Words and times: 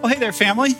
Well, 0.00 0.10
hey 0.10 0.18
there, 0.18 0.32
family. 0.32 0.70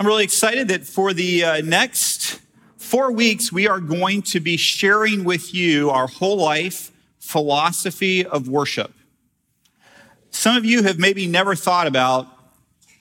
I'm 0.00 0.06
really 0.06 0.24
excited 0.24 0.68
that 0.68 0.86
for 0.86 1.12
the 1.12 1.44
uh, 1.44 1.60
next 1.60 2.40
four 2.78 3.12
weeks, 3.12 3.52
we 3.52 3.68
are 3.68 3.80
going 3.80 4.22
to 4.22 4.40
be 4.40 4.56
sharing 4.56 5.22
with 5.22 5.52
you 5.52 5.90
our 5.90 6.06
whole 6.06 6.38
life 6.38 6.90
philosophy 7.18 8.24
of 8.24 8.48
worship. 8.48 8.94
Some 10.30 10.56
of 10.56 10.64
you 10.64 10.84
have 10.84 10.98
maybe 10.98 11.26
never 11.26 11.54
thought 11.54 11.86
about 11.86 12.28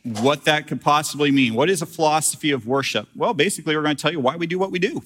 what 0.03 0.43
that 0.43 0.67
could 0.67 0.81
possibly 0.81 1.31
mean. 1.31 1.53
What 1.53 1.69
is 1.69 1.81
a 1.81 1.85
philosophy 1.85 2.51
of 2.51 2.67
worship? 2.67 3.07
Well, 3.15 3.33
basically, 3.33 3.77
we're 3.77 3.83
going 3.83 3.95
to 3.95 4.01
tell 4.01 4.11
you 4.11 4.19
why 4.19 4.35
we 4.35 4.45
do 4.45 4.59
what 4.59 4.71
we 4.71 4.79
do. 4.79 5.01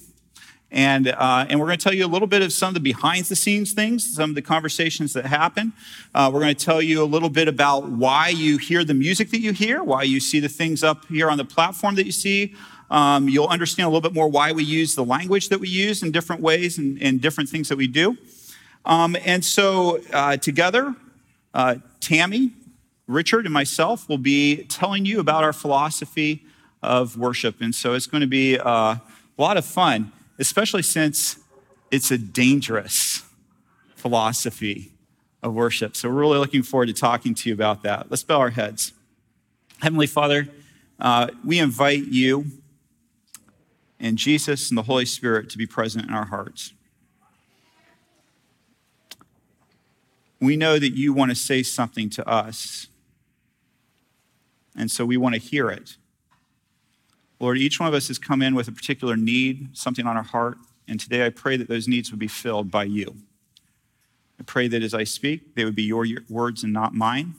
And, 0.72 1.08
uh, 1.08 1.46
and 1.48 1.60
we're 1.60 1.66
going 1.66 1.78
to 1.78 1.84
tell 1.84 1.94
you 1.94 2.04
a 2.04 2.08
little 2.08 2.26
bit 2.26 2.42
of 2.42 2.52
some 2.52 2.68
of 2.68 2.74
the 2.74 2.80
behind 2.80 3.26
the 3.26 3.36
scenes 3.36 3.72
things, 3.72 4.14
some 4.14 4.30
of 4.30 4.34
the 4.34 4.42
conversations 4.42 5.12
that 5.12 5.24
happen. 5.24 5.72
Uh, 6.14 6.30
we're 6.32 6.40
going 6.40 6.54
to 6.54 6.64
tell 6.64 6.82
you 6.82 7.02
a 7.02 7.06
little 7.06 7.30
bit 7.30 7.46
about 7.46 7.88
why 7.88 8.28
you 8.28 8.58
hear 8.58 8.84
the 8.84 8.94
music 8.94 9.30
that 9.30 9.40
you 9.40 9.52
hear, 9.52 9.82
why 9.82 10.02
you 10.02 10.18
see 10.18 10.40
the 10.40 10.48
things 10.48 10.82
up 10.82 11.06
here 11.06 11.30
on 11.30 11.38
the 11.38 11.44
platform 11.44 11.94
that 11.94 12.04
you 12.04 12.12
see. 12.12 12.54
Um, 12.90 13.28
you'll 13.28 13.48
understand 13.48 13.86
a 13.86 13.90
little 13.90 14.00
bit 14.00 14.12
more 14.12 14.28
why 14.28 14.52
we 14.52 14.64
use 14.64 14.94
the 14.94 15.04
language 15.04 15.48
that 15.48 15.60
we 15.60 15.68
use 15.68 16.02
in 16.02 16.10
different 16.10 16.42
ways 16.42 16.78
and, 16.78 17.00
and 17.00 17.20
different 17.20 17.48
things 17.48 17.68
that 17.68 17.76
we 17.76 17.86
do. 17.86 18.16
Um, 18.84 19.16
and 19.24 19.44
so, 19.44 20.00
uh, 20.12 20.36
together, 20.36 20.94
uh, 21.52 21.76
Tammy, 22.00 22.52
Richard, 23.08 23.44
and 23.44 23.52
myself 23.52 24.08
will 24.08 24.18
be 24.18 24.64
telling 24.64 25.04
you 25.04 25.18
about 25.18 25.42
our 25.42 25.52
philosophy 25.52 26.44
of 26.82 27.16
worship. 27.16 27.60
And 27.60 27.74
so, 27.74 27.94
it's 27.94 28.06
going 28.06 28.20
to 28.20 28.28
be 28.28 28.56
uh, 28.58 28.64
a 28.68 29.00
lot 29.36 29.56
of 29.56 29.64
fun 29.64 30.12
especially 30.38 30.82
since 30.82 31.38
it's 31.90 32.10
a 32.10 32.18
dangerous 32.18 33.24
philosophy 33.94 34.92
of 35.42 35.54
worship. 35.54 35.96
So 35.96 36.08
we're 36.08 36.20
really 36.20 36.38
looking 36.38 36.62
forward 36.62 36.86
to 36.86 36.92
talking 36.92 37.34
to 37.34 37.48
you 37.48 37.54
about 37.54 37.82
that. 37.82 38.10
Let's 38.10 38.22
bow 38.22 38.40
our 38.40 38.50
heads. 38.50 38.92
Heavenly 39.80 40.06
Father, 40.06 40.48
uh, 40.98 41.28
we 41.44 41.58
invite 41.58 42.04
you 42.04 42.46
and 43.98 44.18
Jesus 44.18 44.70
and 44.70 44.76
the 44.76 44.82
Holy 44.82 45.06
Spirit 45.06 45.48
to 45.50 45.58
be 45.58 45.66
present 45.66 46.06
in 46.06 46.14
our 46.14 46.26
hearts. 46.26 46.72
We 50.40 50.56
know 50.56 50.78
that 50.78 50.96
you 50.96 51.12
want 51.12 51.30
to 51.30 51.34
say 51.34 51.62
something 51.62 52.10
to 52.10 52.28
us, 52.28 52.88
and 54.76 54.90
so 54.90 55.06
we 55.06 55.16
want 55.16 55.34
to 55.34 55.40
hear 55.40 55.70
it. 55.70 55.96
Lord, 57.38 57.58
each 57.58 57.78
one 57.78 57.88
of 57.88 57.94
us 57.94 58.08
has 58.08 58.18
come 58.18 58.42
in 58.42 58.54
with 58.54 58.68
a 58.68 58.72
particular 58.72 59.16
need, 59.16 59.76
something 59.76 60.06
on 60.06 60.16
our 60.16 60.22
heart, 60.22 60.56
and 60.88 60.98
today 60.98 61.26
I 61.26 61.30
pray 61.30 61.56
that 61.56 61.68
those 61.68 61.88
needs 61.88 62.10
would 62.10 62.20
be 62.20 62.28
filled 62.28 62.70
by 62.70 62.84
you. 62.84 63.16
I 64.38 64.42
pray 64.44 64.68
that 64.68 64.82
as 64.82 64.94
I 64.94 65.04
speak, 65.04 65.54
they 65.54 65.64
would 65.64 65.74
be 65.74 65.82
your 65.82 66.06
words 66.28 66.62
and 66.62 66.72
not 66.72 66.94
mine. 66.94 67.34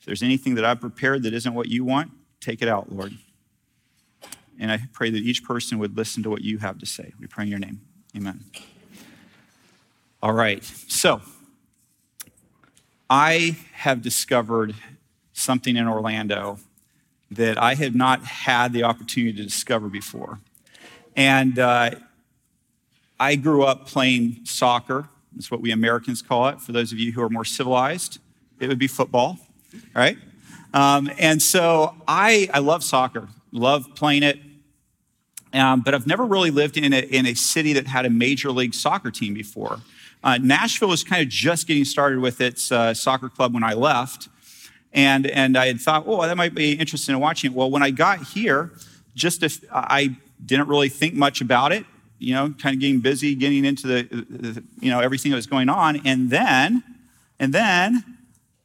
If 0.00 0.06
there's 0.06 0.22
anything 0.22 0.54
that 0.56 0.64
I've 0.64 0.80
prepared 0.80 1.22
that 1.22 1.32
isn't 1.32 1.54
what 1.54 1.68
you 1.68 1.84
want, 1.84 2.12
take 2.40 2.62
it 2.62 2.68
out, 2.68 2.92
Lord. 2.92 3.14
And 4.58 4.72
I 4.72 4.80
pray 4.92 5.10
that 5.10 5.18
each 5.18 5.44
person 5.44 5.78
would 5.78 5.96
listen 5.96 6.22
to 6.22 6.30
what 6.30 6.42
you 6.42 6.58
have 6.58 6.78
to 6.78 6.86
say. 6.86 7.12
We 7.20 7.26
pray 7.26 7.44
in 7.44 7.50
your 7.50 7.58
name. 7.58 7.80
Amen. 8.16 8.44
All 10.22 10.32
right. 10.32 10.64
So, 10.64 11.20
I 13.08 13.56
have 13.72 14.02
discovered 14.02 14.74
something 15.32 15.76
in 15.76 15.86
Orlando 15.86 16.58
that 17.30 17.60
I 17.60 17.74
had 17.74 17.94
not 17.94 18.24
had 18.24 18.72
the 18.72 18.84
opportunity 18.84 19.36
to 19.36 19.42
discover 19.42 19.88
before. 19.88 20.38
And 21.16 21.58
uh, 21.58 21.90
I 23.18 23.36
grew 23.36 23.64
up 23.64 23.86
playing 23.86 24.40
soccer. 24.44 25.08
That's 25.34 25.50
what 25.50 25.60
we 25.60 25.70
Americans 25.72 26.22
call 26.22 26.48
it. 26.48 26.60
For 26.60 26.72
those 26.72 26.92
of 26.92 26.98
you 26.98 27.12
who 27.12 27.22
are 27.22 27.30
more 27.30 27.44
civilized, 27.44 28.18
it 28.60 28.68
would 28.68 28.78
be 28.78 28.86
football, 28.86 29.38
right? 29.94 30.18
Um, 30.72 31.10
and 31.18 31.40
so 31.40 31.94
I, 32.06 32.48
I 32.52 32.58
love 32.58 32.84
soccer, 32.84 33.28
love 33.52 33.94
playing 33.94 34.22
it. 34.22 34.38
Um, 35.52 35.80
but 35.80 35.94
I've 35.94 36.06
never 36.06 36.24
really 36.24 36.50
lived 36.50 36.76
in 36.76 36.92
a, 36.92 37.00
in 37.00 37.24
a 37.26 37.34
city 37.34 37.72
that 37.74 37.86
had 37.86 38.04
a 38.04 38.10
major 38.10 38.50
league 38.50 38.74
soccer 38.74 39.10
team 39.10 39.32
before. 39.32 39.80
Uh, 40.22 40.38
Nashville 40.38 40.88
was 40.88 41.04
kind 41.04 41.22
of 41.22 41.28
just 41.28 41.66
getting 41.66 41.84
started 41.84 42.18
with 42.18 42.40
its 42.40 42.70
uh, 42.70 42.92
soccer 42.92 43.28
club 43.28 43.54
when 43.54 43.62
I 43.62 43.74
left. 43.74 44.28
And, 44.96 45.26
and 45.26 45.58
I 45.58 45.66
had 45.66 45.78
thought, 45.78 46.04
oh, 46.06 46.22
that 46.22 46.38
might 46.38 46.54
be 46.54 46.72
interesting 46.72 47.14
in 47.14 47.20
watching 47.20 47.52
it. 47.52 47.56
Well, 47.56 47.70
when 47.70 47.82
I 47.82 47.90
got 47.90 48.22
here, 48.22 48.72
just 49.14 49.42
if 49.42 49.62
I 49.70 50.16
didn't 50.44 50.68
really 50.68 50.88
think 50.88 51.12
much 51.12 51.42
about 51.42 51.70
it, 51.70 51.84
you 52.18 52.32
know, 52.34 52.54
kind 52.58 52.74
of 52.74 52.80
getting 52.80 53.00
busy, 53.00 53.34
getting 53.34 53.66
into 53.66 53.86
the, 53.86 54.02
the, 54.02 54.64
you 54.80 54.90
know, 54.90 55.00
everything 55.00 55.30
that 55.32 55.36
was 55.36 55.46
going 55.46 55.68
on. 55.68 56.00
And 56.06 56.30
then, 56.30 56.82
and 57.38 57.52
then 57.52 58.04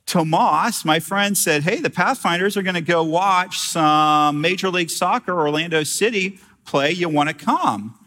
Tomas, 0.06 0.86
my 0.86 1.02
friend, 1.02 1.38
said, 1.38 1.64
hey, 1.64 1.81
the 1.81 1.90
Pathfinders 1.90 2.56
are 2.56 2.62
going 2.62 2.75
to 2.75 2.81
go 2.81 3.03
watch 3.03 3.59
some 3.59 4.40
Major 4.40 4.70
League 4.70 4.90
Soccer, 4.90 5.38
Orlando 5.38 5.84
City 5.84 6.40
play. 6.66 6.91
You 6.91 7.09
want 7.09 7.28
to 7.28 7.36
come? 7.36 8.00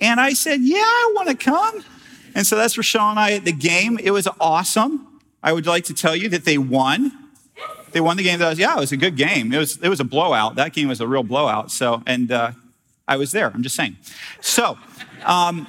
And 0.00 0.18
I 0.18 0.32
said, 0.32 0.62
yeah, 0.62 0.78
I 0.78 1.12
want 1.14 1.28
to 1.28 1.36
come. 1.36 1.84
And 2.34 2.44
so 2.44 2.56
that's 2.56 2.76
Rochelle 2.76 3.10
and 3.10 3.20
I 3.20 3.32
at 3.34 3.44
the 3.44 3.52
game. 3.52 4.00
It 4.02 4.10
was 4.10 4.26
awesome. 4.40 5.20
I 5.44 5.52
would 5.52 5.66
like 5.66 5.84
to 5.84 5.94
tell 5.94 6.16
you 6.16 6.28
that 6.30 6.44
they 6.44 6.58
won 6.58 7.12
they 7.92 8.00
won 8.00 8.16
the 8.16 8.22
game. 8.22 8.40
Was, 8.40 8.58
yeah, 8.58 8.76
it 8.76 8.80
was 8.80 8.92
a 8.92 8.96
good 8.96 9.16
game. 9.16 9.52
It 9.52 9.58
was, 9.58 9.78
it 9.78 9.88
was 9.88 10.00
a 10.00 10.04
blowout. 10.04 10.54
That 10.56 10.72
game 10.72 10.88
was 10.88 11.00
a 11.00 11.06
real 11.06 11.22
blowout. 11.22 11.70
So, 11.70 12.02
and 12.06 12.30
uh, 12.30 12.52
I 13.06 13.16
was 13.16 13.32
there. 13.32 13.50
I'm 13.52 13.62
just 13.62 13.76
saying. 13.76 13.96
So, 14.40 14.78
um, 15.24 15.66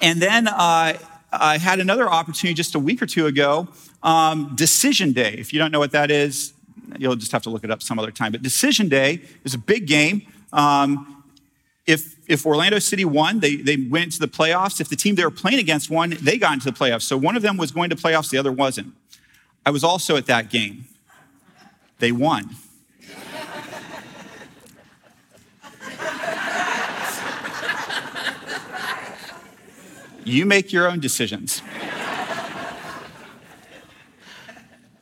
and 0.00 0.20
then 0.20 0.48
uh, 0.48 0.98
I 1.32 1.58
had 1.58 1.80
another 1.80 2.08
opportunity 2.10 2.54
just 2.54 2.74
a 2.74 2.78
week 2.78 3.02
or 3.02 3.06
two 3.06 3.26
ago. 3.26 3.68
Um, 4.02 4.52
Decision 4.54 5.12
Day. 5.12 5.34
If 5.38 5.52
you 5.52 5.58
don't 5.58 5.72
know 5.72 5.78
what 5.78 5.92
that 5.92 6.10
is, 6.10 6.52
you'll 6.98 7.16
just 7.16 7.32
have 7.32 7.42
to 7.42 7.50
look 7.50 7.64
it 7.64 7.70
up 7.70 7.82
some 7.82 7.98
other 7.98 8.10
time. 8.10 8.32
But 8.32 8.42
Decision 8.42 8.88
Day 8.88 9.22
is 9.44 9.54
a 9.54 9.58
big 9.58 9.86
game. 9.86 10.26
Um, 10.52 11.24
if, 11.86 12.16
if 12.28 12.46
Orlando 12.46 12.78
City 12.78 13.04
won, 13.04 13.40
they, 13.40 13.56
they 13.56 13.76
went 13.76 14.12
to 14.12 14.18
the 14.18 14.28
playoffs. 14.28 14.80
If 14.80 14.88
the 14.88 14.96
team 14.96 15.14
they 15.14 15.24
were 15.24 15.30
playing 15.30 15.58
against 15.58 15.90
won, 15.90 16.16
they 16.20 16.38
got 16.38 16.54
into 16.54 16.70
the 16.70 16.76
playoffs. 16.76 17.02
So 17.02 17.16
one 17.16 17.36
of 17.36 17.42
them 17.42 17.56
was 17.56 17.72
going 17.72 17.90
to 17.90 17.96
playoffs, 17.96 18.30
the 18.30 18.38
other 18.38 18.52
wasn't. 18.52 18.94
I 19.66 19.70
was 19.70 19.84
also 19.84 20.16
at 20.16 20.26
that 20.26 20.50
game. 20.50 20.86
They 22.04 22.12
won. 22.12 22.50
you 30.22 30.44
make 30.44 30.70
your 30.70 30.86
own 30.86 31.00
decisions. 31.00 31.62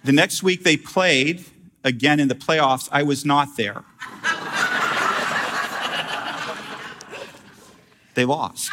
The 0.04 0.12
next 0.12 0.44
week 0.44 0.62
they 0.62 0.76
played 0.76 1.44
again 1.82 2.20
in 2.20 2.28
the 2.28 2.36
playoffs. 2.36 2.88
I 2.92 3.02
was 3.02 3.24
not 3.24 3.56
there. 3.56 3.82
they 8.14 8.24
lost. 8.24 8.70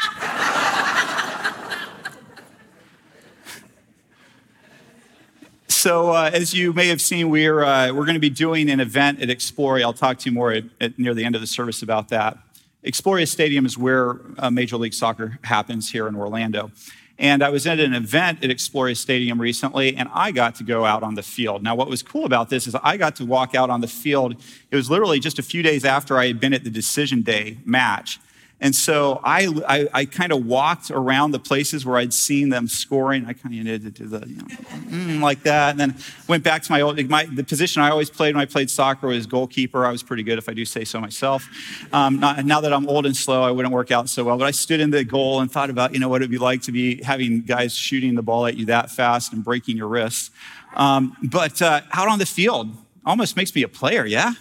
So 5.79 6.11
uh, 6.11 6.29
as 6.33 6.53
you 6.53 6.73
may 6.73 6.89
have 6.89 6.99
seen, 6.99 7.29
we're, 7.29 7.63
uh, 7.63 7.93
we're 7.93 8.03
going 8.03 8.15
to 8.15 8.19
be 8.19 8.29
doing 8.29 8.69
an 8.69 8.81
event 8.81 9.21
at 9.21 9.29
Exploria. 9.29 9.83
I'll 9.83 9.93
talk 9.93 10.17
to 10.19 10.29
you 10.29 10.33
more 10.33 10.51
at, 10.51 10.65
at, 10.81 10.99
near 10.99 11.13
the 11.13 11.23
end 11.23 11.35
of 11.35 11.41
the 11.41 11.47
service 11.47 11.81
about 11.81 12.09
that. 12.09 12.37
Exploria 12.83 13.25
Stadium 13.25 13.65
is 13.65 13.77
where 13.77 14.19
uh, 14.37 14.51
Major 14.51 14.75
League 14.75 14.93
Soccer 14.93 15.39
happens 15.43 15.89
here 15.89 16.09
in 16.09 16.17
Orlando. 16.17 16.71
And 17.17 17.41
I 17.41 17.49
was 17.49 17.65
at 17.65 17.79
an 17.79 17.93
event 17.93 18.43
at 18.43 18.49
Exploria 18.49 18.97
Stadium 18.97 19.39
recently, 19.39 19.95
and 19.95 20.09
I 20.13 20.31
got 20.31 20.55
to 20.55 20.65
go 20.65 20.83
out 20.83 21.01
on 21.01 21.15
the 21.15 21.23
field. 21.23 21.63
Now, 21.63 21.75
what 21.75 21.87
was 21.87 22.03
cool 22.03 22.25
about 22.25 22.49
this 22.49 22.67
is 22.67 22.75
I 22.75 22.97
got 22.97 23.15
to 23.17 23.25
walk 23.25 23.55
out 23.55 23.69
on 23.69 23.79
the 23.79 23.87
field. 23.87 24.35
It 24.71 24.75
was 24.75 24.89
literally 24.89 25.21
just 25.21 25.39
a 25.39 25.43
few 25.43 25.63
days 25.63 25.85
after 25.85 26.17
I 26.17 26.27
had 26.27 26.41
been 26.41 26.53
at 26.53 26.65
the 26.65 26.69
Decision 26.69 27.21
Day 27.21 27.57
match. 27.63 28.19
And 28.61 28.75
so 28.75 29.21
I, 29.23 29.47
I, 29.67 29.87
I 29.93 30.05
kind 30.05 30.33
of 30.33 30.45
walked 30.45 30.91
around 30.91 31.31
the 31.31 31.39
places 31.39 31.85
where 31.85 31.97
I'd 31.97 32.13
seen 32.13 32.49
them 32.49 32.67
scoring. 32.67 33.25
I 33.25 33.33
kind 33.33 33.57
of 33.57 33.63
did 33.63 33.81
to 33.83 33.91
do 33.91 34.07
the, 34.07 34.27
you 34.27 34.35
know, 34.35 34.43
mm, 34.43 35.21
like 35.21 35.43
that. 35.43 35.71
And 35.71 35.79
then 35.79 35.95
went 36.27 36.43
back 36.43 36.63
to 36.63 36.71
my 36.71 36.81
old, 36.81 37.01
my, 37.07 37.25
the 37.25 37.43
position 37.43 37.81
I 37.81 37.89
always 37.89 38.09
played 38.09 38.35
when 38.35 38.41
I 38.41 38.45
played 38.45 38.69
soccer 38.69 39.07
was 39.07 39.25
goalkeeper. 39.25 39.85
I 39.85 39.91
was 39.91 40.03
pretty 40.03 40.23
good, 40.23 40.37
if 40.37 40.49
I 40.49 40.53
do 40.53 40.65
say 40.65 40.83
so 40.83 40.99
myself. 40.99 41.47
Um, 41.93 42.19
not, 42.19 42.43
now 42.45 42.59
that 42.59 42.73
I'm 42.73 42.87
old 42.89 43.05
and 43.05 43.15
slow, 43.15 43.43
I 43.43 43.51
wouldn't 43.51 43.73
work 43.73 43.91
out 43.91 44.09
so 44.09 44.25
well. 44.25 44.37
But 44.37 44.45
I 44.45 44.51
stood 44.51 44.81
in 44.81 44.89
the 44.89 45.05
goal 45.05 45.39
and 45.39 45.49
thought 45.49 45.69
about, 45.69 45.93
you 45.93 45.99
know, 45.99 46.09
what 46.09 46.21
it'd 46.21 46.29
be 46.29 46.37
like 46.37 46.61
to 46.63 46.73
be 46.73 47.01
having 47.01 47.41
guys 47.41 47.73
shooting 47.73 48.15
the 48.15 48.23
ball 48.23 48.45
at 48.45 48.57
you 48.57 48.65
that 48.65 48.91
fast 48.91 49.31
and 49.31 49.41
breaking 49.41 49.77
your 49.77 49.87
wrists. 49.87 50.31
Um, 50.75 51.15
but 51.23 51.61
uh, 51.61 51.81
out 51.93 52.09
on 52.09 52.19
the 52.19 52.25
field, 52.25 52.75
almost 53.05 53.37
makes 53.37 53.55
me 53.55 53.63
a 53.63 53.69
player, 53.69 54.05
yeah? 54.05 54.33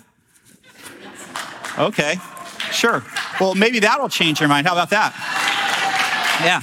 Okay, 1.79 2.17
sure. 2.73 3.05
Well, 3.41 3.55
maybe 3.55 3.79
that'll 3.81 4.09
change 4.09 4.41
your 4.41 4.49
mind. 4.49 4.67
How 4.67 4.73
about 4.73 4.91
that? 4.91 5.13
Yeah. 6.45 6.61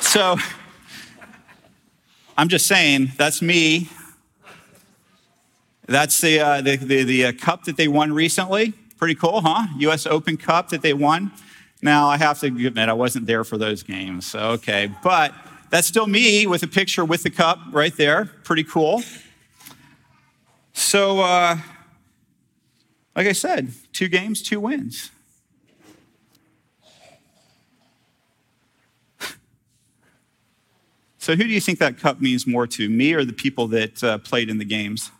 So 0.00 0.36
I'm 2.36 2.48
just 2.48 2.66
saying, 2.66 3.12
that's 3.16 3.42
me. 3.42 3.88
That's 5.86 6.20
the, 6.20 6.40
uh, 6.40 6.60
the, 6.60 6.76
the, 6.76 7.02
the 7.04 7.24
uh, 7.26 7.32
cup 7.32 7.64
that 7.64 7.76
they 7.76 7.88
won 7.88 8.12
recently. 8.12 8.72
Pretty 8.98 9.14
cool, 9.14 9.40
huh? 9.40 9.66
US 9.78 10.06
Open 10.06 10.36
Cup 10.36 10.68
that 10.70 10.82
they 10.82 10.92
won. 10.92 11.32
Now, 11.82 12.08
I 12.08 12.16
have 12.16 12.40
to 12.40 12.46
admit, 12.46 12.88
I 12.88 12.92
wasn't 12.92 13.26
there 13.26 13.44
for 13.44 13.56
those 13.56 13.82
games, 13.82 14.26
so 14.26 14.50
okay. 14.50 14.90
But 15.02 15.32
that's 15.70 15.86
still 15.86 16.06
me 16.06 16.46
with 16.46 16.62
a 16.62 16.66
picture 16.66 17.04
with 17.04 17.22
the 17.22 17.30
cup 17.30 17.58
right 17.70 17.96
there. 17.96 18.24
Pretty 18.42 18.64
cool. 18.64 19.02
So, 20.72 21.20
uh, 21.20 21.58
like 23.14 23.26
I 23.26 23.32
said, 23.32 23.72
two 23.98 24.06
games, 24.08 24.40
two 24.40 24.60
wins. 24.60 25.10
So, 31.20 31.34
who 31.36 31.42
do 31.42 31.50
you 31.50 31.60
think 31.60 31.78
that 31.80 31.98
cup 31.98 32.22
means 32.22 32.46
more 32.46 32.66
to, 32.68 32.88
me 32.88 33.12
or 33.12 33.22
the 33.22 33.34
people 33.34 33.66
that 33.68 34.02
uh, 34.02 34.16
played 34.16 34.48
in 34.48 34.56
the 34.56 34.64
games? 34.64 35.10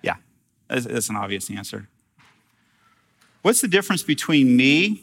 Yeah, 0.00 0.14
that's, 0.68 0.84
that's 0.84 1.08
an 1.08 1.16
obvious 1.16 1.50
answer. 1.50 1.88
What's 3.42 3.62
the 3.62 3.68
difference 3.68 4.04
between 4.04 4.54
me 4.54 5.02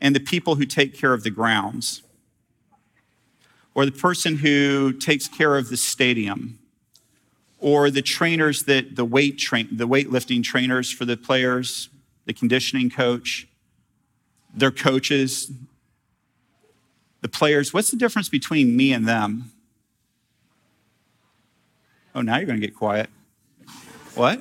and 0.00 0.16
the 0.16 0.20
people 0.20 0.56
who 0.56 0.64
take 0.64 0.92
care 0.92 1.12
of 1.12 1.22
the 1.22 1.30
grounds? 1.30 2.02
Or 3.74 3.84
the 3.84 3.92
person 3.92 4.38
who 4.38 4.92
takes 4.92 5.28
care 5.28 5.56
of 5.56 5.68
the 5.68 5.76
stadium? 5.76 6.57
Or 7.60 7.90
the 7.90 8.02
trainers 8.02 8.64
that 8.64 8.96
the 8.96 9.04
weight 9.04 9.38
train, 9.38 9.68
the 9.72 9.88
weightlifting 9.88 10.42
trainers 10.42 10.90
for 10.90 11.04
the 11.04 11.16
players, 11.16 11.88
the 12.26 12.32
conditioning 12.32 12.88
coach? 12.88 13.48
their 14.54 14.70
coaches, 14.70 15.50
the 17.20 17.28
players. 17.28 17.72
What's 17.72 17.90
the 17.90 17.96
difference 17.96 18.28
between 18.28 18.76
me 18.76 18.92
and 18.92 19.06
them? 19.06 19.52
Oh, 22.14 22.22
now 22.22 22.36
you're 22.36 22.46
going 22.46 22.60
to 22.60 22.66
get 22.66 22.76
quiet. 22.76 23.08
What? 24.14 24.40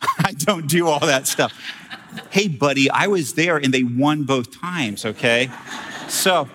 I 0.18 0.32
don't 0.32 0.68
do 0.68 0.88
all 0.88 1.00
that 1.00 1.26
stuff. 1.26 1.52
hey, 2.30 2.48
buddy, 2.48 2.90
I 2.90 3.06
was 3.06 3.34
there 3.34 3.56
and 3.56 3.72
they 3.74 3.82
won 3.82 4.24
both 4.24 4.58
times, 4.58 5.04
okay? 5.04 5.50
So, 6.08 6.48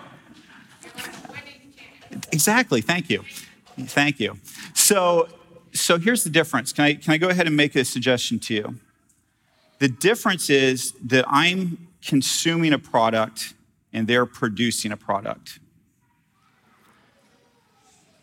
exactly. 2.32 2.80
Thank 2.80 3.10
you. 3.10 3.24
Thank 3.78 4.18
you. 4.20 4.38
So, 4.90 5.28
so 5.72 6.00
here's 6.00 6.24
the 6.24 6.30
difference. 6.30 6.72
Can 6.72 6.84
I, 6.84 6.94
can 6.94 7.12
I 7.12 7.16
go 7.16 7.28
ahead 7.28 7.46
and 7.46 7.56
make 7.56 7.76
a 7.76 7.84
suggestion 7.84 8.40
to 8.40 8.54
you? 8.54 8.80
The 9.78 9.86
difference 9.86 10.50
is 10.50 10.94
that 11.04 11.24
I'm 11.28 11.86
consuming 12.04 12.72
a 12.72 12.78
product 12.80 13.54
and 13.92 14.08
they're 14.08 14.26
producing 14.26 14.90
a 14.90 14.96
product. 14.96 15.60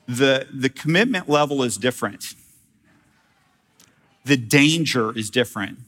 The, 0.10 0.46
the 0.54 0.68
commitment 0.68 1.30
level 1.30 1.64
is 1.64 1.78
different. 1.78 2.34
The 4.26 4.36
danger 4.36 5.18
is 5.18 5.30
different. 5.30 5.80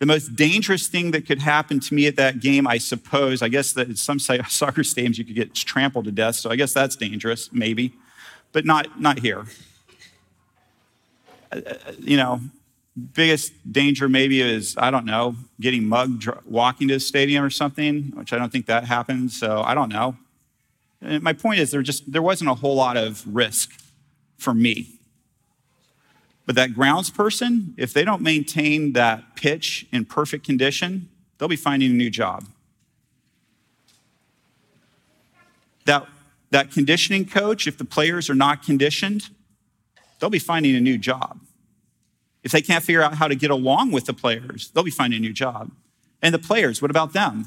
The 0.00 0.06
most 0.06 0.36
dangerous 0.36 0.86
thing 0.86 1.12
that 1.12 1.24
could 1.24 1.38
happen 1.38 1.80
to 1.80 1.94
me 1.94 2.06
at 2.06 2.16
that 2.16 2.40
game, 2.40 2.66
I 2.66 2.76
suppose, 2.76 3.40
I 3.40 3.48
guess 3.48 3.72
that 3.72 3.96
some 3.96 4.18
soccer 4.18 4.82
stadiums 4.82 5.16
you 5.16 5.24
could 5.24 5.34
get 5.34 5.54
trampled 5.54 6.04
to 6.04 6.12
death, 6.12 6.36
so 6.36 6.50
I 6.50 6.56
guess 6.56 6.74
that's 6.74 6.94
dangerous, 6.94 7.50
maybe, 7.54 7.94
but 8.52 8.66
not, 8.66 9.00
not 9.00 9.20
here. 9.20 9.46
You 11.98 12.16
know, 12.16 12.40
biggest 13.12 13.52
danger 13.70 14.08
maybe 14.08 14.40
is 14.40 14.76
i 14.78 14.88
don't 14.90 15.04
know 15.04 15.34
getting 15.60 15.84
mugged 15.84 16.28
walking 16.44 16.86
to 16.86 16.94
the 16.94 17.00
stadium 17.00 17.42
or 17.42 17.50
something 17.50 18.12
which 18.14 18.32
i 18.32 18.38
don't 18.38 18.52
think 18.52 18.66
that 18.66 18.84
happens 18.84 19.38
so 19.38 19.62
i 19.62 19.74
don't 19.74 19.88
know. 19.88 20.16
And 21.02 21.22
my 21.22 21.32
point 21.32 21.60
is 21.60 21.70
there 21.70 21.82
just 21.82 22.10
there 22.10 22.22
wasn't 22.22 22.50
a 22.50 22.54
whole 22.54 22.76
lot 22.76 22.96
of 22.96 23.22
risk 23.26 23.72
for 24.38 24.54
me. 24.54 25.00
But 26.46 26.54
that 26.56 26.74
grounds 26.74 27.10
person 27.10 27.74
if 27.76 27.92
they 27.92 28.04
don't 28.04 28.22
maintain 28.22 28.92
that 28.92 29.36
pitch 29.36 29.86
in 29.92 30.04
perfect 30.04 30.46
condition 30.46 31.08
they'll 31.38 31.48
be 31.48 31.56
finding 31.56 31.90
a 31.90 31.94
new 31.94 32.10
job. 32.10 32.46
That 35.84 36.06
that 36.50 36.70
conditioning 36.70 37.26
coach 37.26 37.66
if 37.66 37.76
the 37.76 37.84
players 37.84 38.30
are 38.30 38.34
not 38.34 38.62
conditioned 38.62 39.30
they'll 40.18 40.30
be 40.30 40.38
finding 40.38 40.74
a 40.74 40.80
new 40.80 40.98
job 40.98 41.40
if 42.44 42.52
they 42.52 42.60
can't 42.60 42.84
figure 42.84 43.02
out 43.02 43.14
how 43.14 43.26
to 43.26 43.34
get 43.34 43.50
along 43.50 43.90
with 43.90 44.04
the 44.04 44.12
players, 44.12 44.70
they'll 44.70 44.84
be 44.84 44.90
finding 44.90 45.18
a 45.18 45.20
new 45.20 45.32
job. 45.32 45.72
And 46.22 46.32
the 46.32 46.38
players, 46.38 46.80
what 46.80 46.90
about 46.90 47.14
them? 47.14 47.46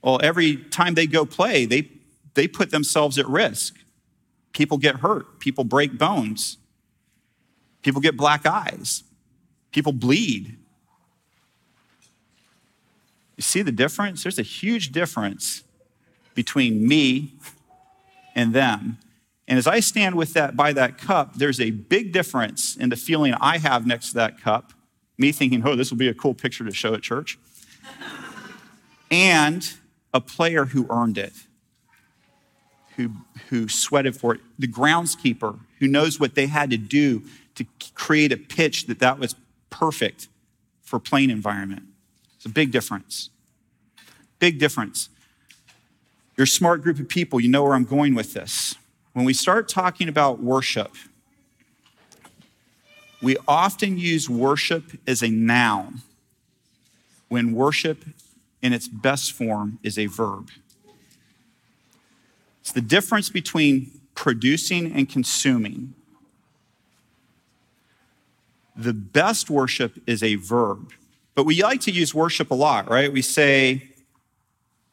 Well, 0.00 0.20
every 0.22 0.56
time 0.56 0.94
they 0.94 1.06
go 1.06 1.26
play, 1.26 1.66
they, 1.66 1.90
they 2.34 2.46
put 2.46 2.70
themselves 2.70 3.18
at 3.18 3.26
risk. 3.26 3.74
People 4.52 4.78
get 4.78 4.96
hurt, 4.96 5.40
people 5.40 5.64
break 5.64 5.98
bones, 5.98 6.56
people 7.82 8.00
get 8.00 8.16
black 8.16 8.46
eyes, 8.46 9.02
people 9.72 9.92
bleed. 9.92 10.56
You 13.36 13.42
see 13.42 13.60
the 13.60 13.72
difference? 13.72 14.22
There's 14.22 14.38
a 14.38 14.42
huge 14.42 14.92
difference 14.92 15.64
between 16.34 16.86
me 16.86 17.34
and 18.34 18.54
them. 18.54 18.98
And 19.48 19.58
as 19.58 19.66
I 19.66 19.80
stand 19.80 20.16
with 20.16 20.32
that 20.34 20.56
by 20.56 20.72
that 20.72 20.98
cup, 20.98 21.34
there's 21.34 21.60
a 21.60 21.70
big 21.70 22.12
difference 22.12 22.76
in 22.76 22.88
the 22.88 22.96
feeling 22.96 23.34
I 23.40 23.58
have 23.58 23.86
next 23.86 24.08
to 24.08 24.14
that 24.14 24.40
cup, 24.40 24.72
me 25.18 25.32
thinking, 25.32 25.62
oh, 25.64 25.76
this 25.76 25.90
will 25.90 25.98
be 25.98 26.08
a 26.08 26.14
cool 26.14 26.34
picture 26.34 26.64
to 26.64 26.72
show 26.72 26.94
at 26.94 27.02
church, 27.02 27.38
and 29.10 29.72
a 30.12 30.20
player 30.20 30.64
who 30.64 30.86
earned 30.90 31.16
it, 31.16 31.32
who, 32.96 33.10
who 33.50 33.68
sweated 33.68 34.16
for 34.16 34.34
it, 34.34 34.40
the 34.58 34.66
groundskeeper 34.66 35.58
who 35.78 35.86
knows 35.86 36.18
what 36.18 36.34
they 36.34 36.46
had 36.46 36.70
to 36.70 36.76
do 36.76 37.22
to 37.54 37.64
create 37.94 38.32
a 38.32 38.36
pitch 38.36 38.86
that 38.86 38.98
that 38.98 39.18
was 39.18 39.34
perfect 39.70 40.28
for 40.82 40.98
playing 40.98 41.30
environment. 41.30 41.82
It's 42.36 42.46
a 42.46 42.48
big 42.50 42.72
difference. 42.72 43.30
Big 44.38 44.58
difference. 44.58 45.08
You're 46.36 46.44
a 46.44 46.48
smart 46.48 46.82
group 46.82 46.98
of 46.98 47.08
people. 47.08 47.40
You 47.40 47.48
know 47.48 47.62
where 47.62 47.74
I'm 47.74 47.84
going 47.84 48.14
with 48.14 48.34
this. 48.34 48.74
When 49.16 49.24
we 49.24 49.32
start 49.32 49.66
talking 49.66 50.10
about 50.10 50.42
worship, 50.42 50.92
we 53.22 53.38
often 53.48 53.96
use 53.96 54.28
worship 54.28 54.92
as 55.06 55.22
a 55.22 55.30
noun 55.30 56.02
when 57.28 57.54
worship 57.54 58.04
in 58.60 58.74
its 58.74 58.88
best 58.88 59.32
form 59.32 59.78
is 59.82 59.98
a 59.98 60.04
verb. 60.04 60.50
It's 62.60 62.72
the 62.72 62.82
difference 62.82 63.30
between 63.30 63.90
producing 64.14 64.92
and 64.92 65.08
consuming. 65.08 65.94
The 68.76 68.92
best 68.92 69.48
worship 69.48 69.98
is 70.06 70.22
a 70.22 70.34
verb, 70.34 70.92
but 71.34 71.44
we 71.44 71.62
like 71.62 71.80
to 71.80 71.90
use 71.90 72.14
worship 72.14 72.50
a 72.50 72.54
lot, 72.54 72.90
right? 72.90 73.10
We 73.10 73.22
say, 73.22 73.88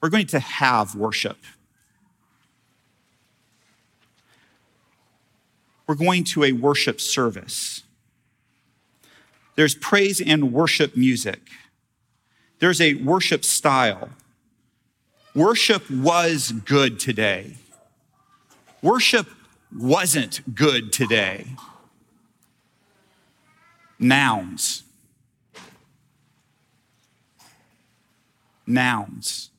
we're 0.01 0.07
going 0.07 0.27
to 0.27 0.39
have 0.39 0.95
worship. 0.95 1.39
We're 5.87 5.95
going 5.95 6.23
to 6.23 6.43
a 6.43 6.51
worship 6.51 7.01
service. 7.01 7.83
There's 9.55 9.75
praise 9.75 10.21
and 10.21 10.51
worship 10.51 10.95
music. 10.95 11.41
There's 12.59 12.81
a 12.81 12.95
worship 12.95 13.43
style. 13.43 14.09
Worship 15.35 15.89
was 15.89 16.51
good 16.51 16.99
today. 16.99 17.57
Worship 18.81 19.27
wasn't 19.75 20.55
good 20.55 20.93
today. 20.93 21.47
Nouns. 23.99 24.83
Nouns. 28.65 29.49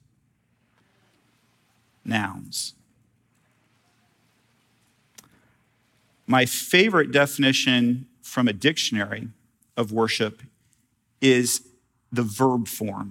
Nouns. 2.04 2.74
My 6.26 6.46
favorite 6.46 7.12
definition 7.12 8.06
from 8.22 8.48
a 8.48 8.52
dictionary 8.52 9.28
of 9.76 9.92
worship 9.92 10.42
is 11.20 11.62
the 12.12 12.22
verb 12.22 12.68
form 12.68 13.10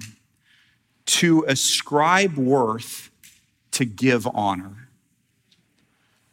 to 1.05 1.43
ascribe 1.47 2.37
worth, 2.37 3.11
to 3.71 3.85
give 3.85 4.27
honor. 4.33 4.87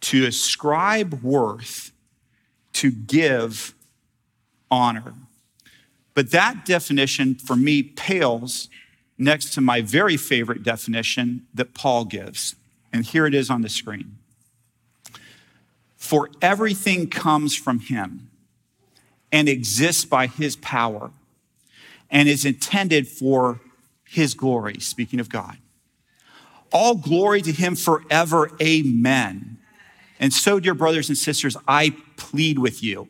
To 0.02 0.26
ascribe 0.26 1.22
worth, 1.22 1.92
to 2.74 2.90
give 2.90 3.74
honor. 4.70 5.14
But 6.14 6.30
that 6.30 6.64
definition 6.64 7.34
for 7.34 7.56
me 7.56 7.82
pales 7.82 8.68
next 9.18 9.52
to 9.54 9.60
my 9.60 9.80
very 9.80 10.16
favorite 10.16 10.62
definition 10.62 11.46
that 11.52 11.74
Paul 11.74 12.04
gives. 12.04 12.54
And 12.92 13.04
here 13.04 13.26
it 13.26 13.34
is 13.34 13.50
on 13.50 13.62
the 13.62 13.68
screen. 13.68 14.19
For 16.10 16.28
everything 16.42 17.08
comes 17.08 17.54
from 17.54 17.78
him 17.78 18.30
and 19.30 19.48
exists 19.48 20.04
by 20.04 20.26
his 20.26 20.56
power 20.56 21.12
and 22.10 22.28
is 22.28 22.44
intended 22.44 23.06
for 23.06 23.60
his 24.02 24.34
glory, 24.34 24.80
speaking 24.80 25.20
of 25.20 25.28
God. 25.28 25.56
All 26.72 26.96
glory 26.96 27.42
to 27.42 27.52
him 27.52 27.76
forever. 27.76 28.50
Amen. 28.60 29.58
And 30.18 30.32
so, 30.32 30.58
dear 30.58 30.74
brothers 30.74 31.08
and 31.10 31.16
sisters, 31.16 31.56
I 31.68 31.94
plead 32.16 32.58
with 32.58 32.82
you. 32.82 33.06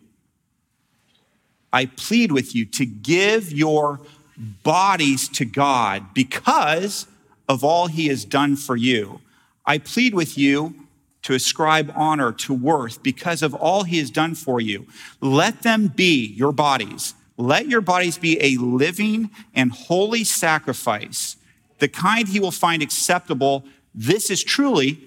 I 1.72 1.86
plead 1.86 2.32
with 2.32 2.54
you 2.54 2.66
to 2.66 2.84
give 2.84 3.50
your 3.50 4.00
bodies 4.36 5.26
to 5.30 5.46
God 5.46 6.12
because 6.12 7.06
of 7.48 7.64
all 7.64 7.86
he 7.86 8.08
has 8.08 8.26
done 8.26 8.56
for 8.56 8.76
you. 8.76 9.22
I 9.64 9.78
plead 9.78 10.12
with 10.12 10.36
you 10.36 10.74
to 11.22 11.34
ascribe 11.34 11.92
honor 11.94 12.32
to 12.32 12.54
worth 12.54 13.02
because 13.02 13.42
of 13.42 13.54
all 13.54 13.84
he 13.84 13.98
has 13.98 14.10
done 14.10 14.34
for 14.34 14.60
you. 14.60 14.86
Let 15.20 15.62
them 15.62 15.88
be 15.88 16.26
your 16.26 16.52
bodies 16.52 17.14
let 17.40 17.68
your 17.68 17.80
bodies 17.80 18.18
be 18.18 18.38
a 18.42 18.58
living 18.58 19.30
and 19.54 19.72
holy 19.72 20.24
sacrifice, 20.24 21.36
the 21.78 21.88
kind 21.88 22.28
he 22.28 22.38
will 22.38 22.50
find 22.50 22.82
acceptable. 22.82 23.64
This 23.94 24.30
is 24.30 24.44
truly 24.44 25.00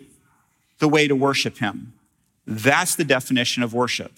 the 0.80 0.90
way 0.90 1.08
to 1.08 1.16
worship 1.16 1.60
him. 1.60 1.94
That's 2.48 2.96
the 2.96 3.04
definition 3.04 3.62
of 3.62 3.74
worship. 3.74 4.14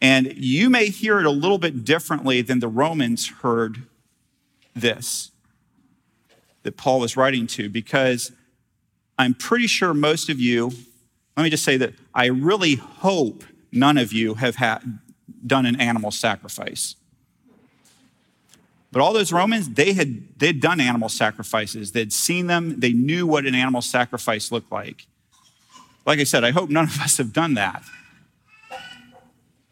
And 0.00 0.34
you 0.36 0.68
may 0.68 0.88
hear 0.88 1.20
it 1.20 1.26
a 1.26 1.30
little 1.30 1.58
bit 1.58 1.84
differently 1.84 2.42
than 2.42 2.58
the 2.58 2.68
Romans 2.68 3.28
heard 3.28 3.84
this 4.74 5.30
that 6.64 6.76
Paul 6.76 7.00
was 7.00 7.16
writing 7.16 7.46
to, 7.48 7.68
because 7.68 8.32
I'm 9.18 9.34
pretty 9.34 9.68
sure 9.68 9.94
most 9.94 10.28
of 10.28 10.40
you, 10.40 10.72
let 11.36 11.44
me 11.44 11.50
just 11.50 11.64
say 11.64 11.76
that 11.76 11.94
I 12.14 12.26
really 12.26 12.74
hope 12.74 13.44
none 13.72 13.96
of 13.96 14.12
you 14.12 14.34
have 14.34 14.56
had, 14.56 14.98
done 15.46 15.66
an 15.66 15.80
animal 15.80 16.10
sacrifice. 16.10 16.96
But 18.90 19.02
all 19.02 19.12
those 19.12 19.32
Romans, 19.32 19.70
they 19.70 19.92
had 19.92 20.38
they'd 20.38 20.60
done 20.60 20.80
animal 20.80 21.08
sacrifices. 21.08 21.92
They'd 21.92 22.12
seen 22.12 22.46
them. 22.46 22.78
They 22.78 22.92
knew 22.92 23.26
what 23.26 23.44
an 23.44 23.54
animal 23.54 23.82
sacrifice 23.82 24.52
looked 24.52 24.70
like. 24.70 25.06
Like 26.06 26.20
I 26.20 26.24
said, 26.24 26.44
I 26.44 26.52
hope 26.52 26.70
none 26.70 26.84
of 26.84 27.00
us 27.00 27.16
have 27.18 27.32
done 27.32 27.54
that. 27.54 27.82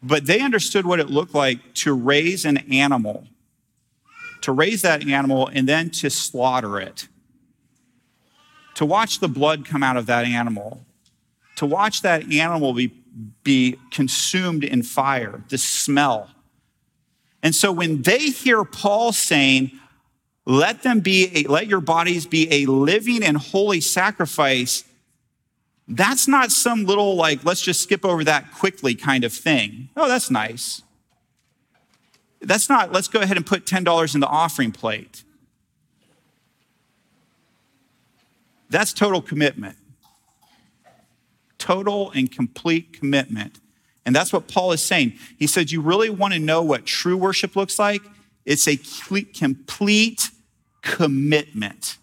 But 0.01 0.25
they 0.25 0.41
understood 0.41 0.85
what 0.85 0.99
it 0.99 1.09
looked 1.09 1.33
like 1.33 1.73
to 1.75 1.93
raise 1.93 2.43
an 2.43 2.57
animal, 2.69 3.25
to 4.43 4.51
raise 4.51 4.81
that 4.83 5.07
animal 5.07 5.47
and 5.47 5.67
then 5.67 5.89
to 5.89 6.09
slaughter 6.09 6.79
it, 6.79 7.07
to 8.75 8.85
watch 8.85 9.19
the 9.19 9.27
blood 9.27 9.65
come 9.65 9.83
out 9.83 9.97
of 9.97 10.05
that 10.05 10.25
animal, 10.25 10.85
to 11.55 11.65
watch 11.65 12.01
that 12.01 12.31
animal 12.31 12.73
be 12.73 12.93
be 13.43 13.77
consumed 13.91 14.63
in 14.63 14.81
fire, 14.81 15.43
the 15.49 15.57
smell. 15.57 16.31
And 17.43 17.53
so 17.53 17.71
when 17.71 18.01
they 18.01 18.29
hear 18.29 18.63
Paul 18.63 19.11
saying, 19.11 19.71
let 20.45 20.81
them 20.81 20.99
be, 20.99 21.29
a, 21.35 21.49
let 21.49 21.67
your 21.67 21.81
bodies 21.81 22.25
be 22.25 22.51
a 22.51 22.65
living 22.65 23.23
and 23.23 23.37
holy 23.37 23.81
sacrifice, 23.81 24.83
that's 25.87 26.27
not 26.27 26.51
some 26.51 26.85
little 26.85 27.15
like, 27.15 27.45
let's 27.45 27.61
just 27.61 27.83
skip 27.83 28.03
over 28.03 28.23
that 28.23 28.51
quickly 28.51 28.95
kind 28.95 29.23
of 29.23 29.31
thing. 29.31 29.89
Oh, 29.95 30.07
that's 30.07 30.31
nice. 30.31 30.81
That's 32.43 32.69
not, 32.69 32.91
let's 32.91 33.07
go 33.07 33.21
ahead 33.21 33.37
and 33.37 33.45
put 33.45 33.65
$10 33.65 34.13
in 34.13 34.19
the 34.19 34.27
offering 34.27 34.71
plate. 34.71 35.23
That's 38.69 38.93
total 38.93 39.21
commitment 39.21 39.77
total 41.63 42.11
and 42.11 42.29
complete 42.29 42.91
commitment. 42.91 43.61
And 44.05 44.13
that's 44.13 44.33
what 44.33 44.49
Paul 44.49 44.73
is 44.73 44.81
saying. 44.81 45.13
He 45.39 45.47
said, 45.47 45.71
You 45.71 45.79
really 45.79 46.09
want 46.09 46.33
to 46.33 46.39
know 46.39 46.61
what 46.61 46.85
true 46.85 47.15
worship 47.15 47.55
looks 47.55 47.79
like? 47.79 48.01
It's 48.45 48.67
a 48.67 48.75
complete 48.75 50.29
commitment. 50.81 51.97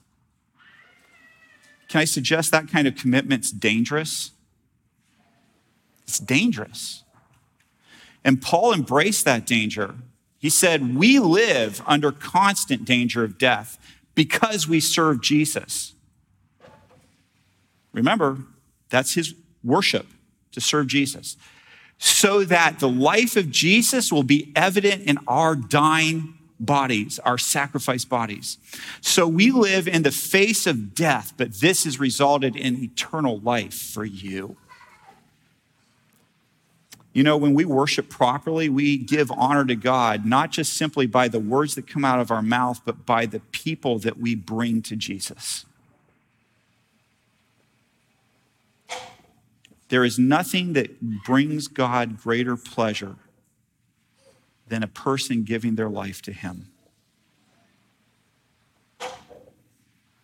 Can 1.88 2.00
I 2.00 2.06
suggest 2.06 2.52
that 2.52 2.68
kind 2.68 2.88
of 2.88 2.96
commitment's 2.96 3.50
dangerous? 3.50 4.30
It's 6.04 6.18
dangerous. 6.18 7.04
And 8.24 8.40
Paul 8.40 8.72
embraced 8.72 9.26
that 9.26 9.46
danger. 9.46 9.94
He 10.40 10.48
said, 10.50 10.96
We 10.96 11.18
live 11.20 11.82
under 11.86 12.10
constant 12.10 12.84
danger 12.84 13.22
of 13.22 13.38
death 13.38 13.78
because 14.14 14.66
we 14.66 14.80
serve 14.80 15.20
Jesus. 15.20 15.92
Remember, 17.92 18.38
that's 18.88 19.14
his 19.14 19.34
worship, 19.62 20.06
to 20.52 20.60
serve 20.60 20.86
Jesus, 20.86 21.36
so 21.98 22.44
that 22.44 22.78
the 22.78 22.88
life 22.88 23.36
of 23.36 23.50
Jesus 23.50 24.10
will 24.10 24.22
be 24.22 24.50
evident 24.56 25.02
in 25.02 25.18
our 25.28 25.54
dying 25.54 26.34
bodies, 26.58 27.18
our 27.20 27.38
sacrifice 27.38 28.06
bodies. 28.06 28.56
So 29.02 29.28
we 29.28 29.50
live 29.50 29.86
in 29.86 30.02
the 30.02 30.10
face 30.10 30.66
of 30.66 30.94
death, 30.94 31.34
but 31.36 31.54
this 31.54 31.84
has 31.84 32.00
resulted 32.00 32.56
in 32.56 32.82
eternal 32.82 33.40
life 33.40 33.74
for 33.74 34.04
you. 34.04 34.56
You 37.12 37.24
know, 37.24 37.36
when 37.36 37.54
we 37.54 37.64
worship 37.64 38.08
properly, 38.08 38.68
we 38.68 38.96
give 38.96 39.32
honor 39.32 39.64
to 39.64 39.74
God, 39.74 40.24
not 40.24 40.52
just 40.52 40.74
simply 40.74 41.06
by 41.06 41.26
the 41.26 41.40
words 41.40 41.74
that 41.74 41.88
come 41.88 42.04
out 42.04 42.20
of 42.20 42.30
our 42.30 42.42
mouth, 42.42 42.82
but 42.84 43.04
by 43.04 43.26
the 43.26 43.40
people 43.40 43.98
that 44.00 44.18
we 44.18 44.36
bring 44.36 44.80
to 44.82 44.94
Jesus. 44.94 45.66
There 49.88 50.04
is 50.04 50.20
nothing 50.20 50.74
that 50.74 51.24
brings 51.24 51.66
God 51.66 52.20
greater 52.20 52.56
pleasure 52.56 53.16
than 54.68 54.84
a 54.84 54.88
person 54.88 55.42
giving 55.42 55.74
their 55.74 55.90
life 55.90 56.22
to 56.22 56.32
Him. 56.32 56.68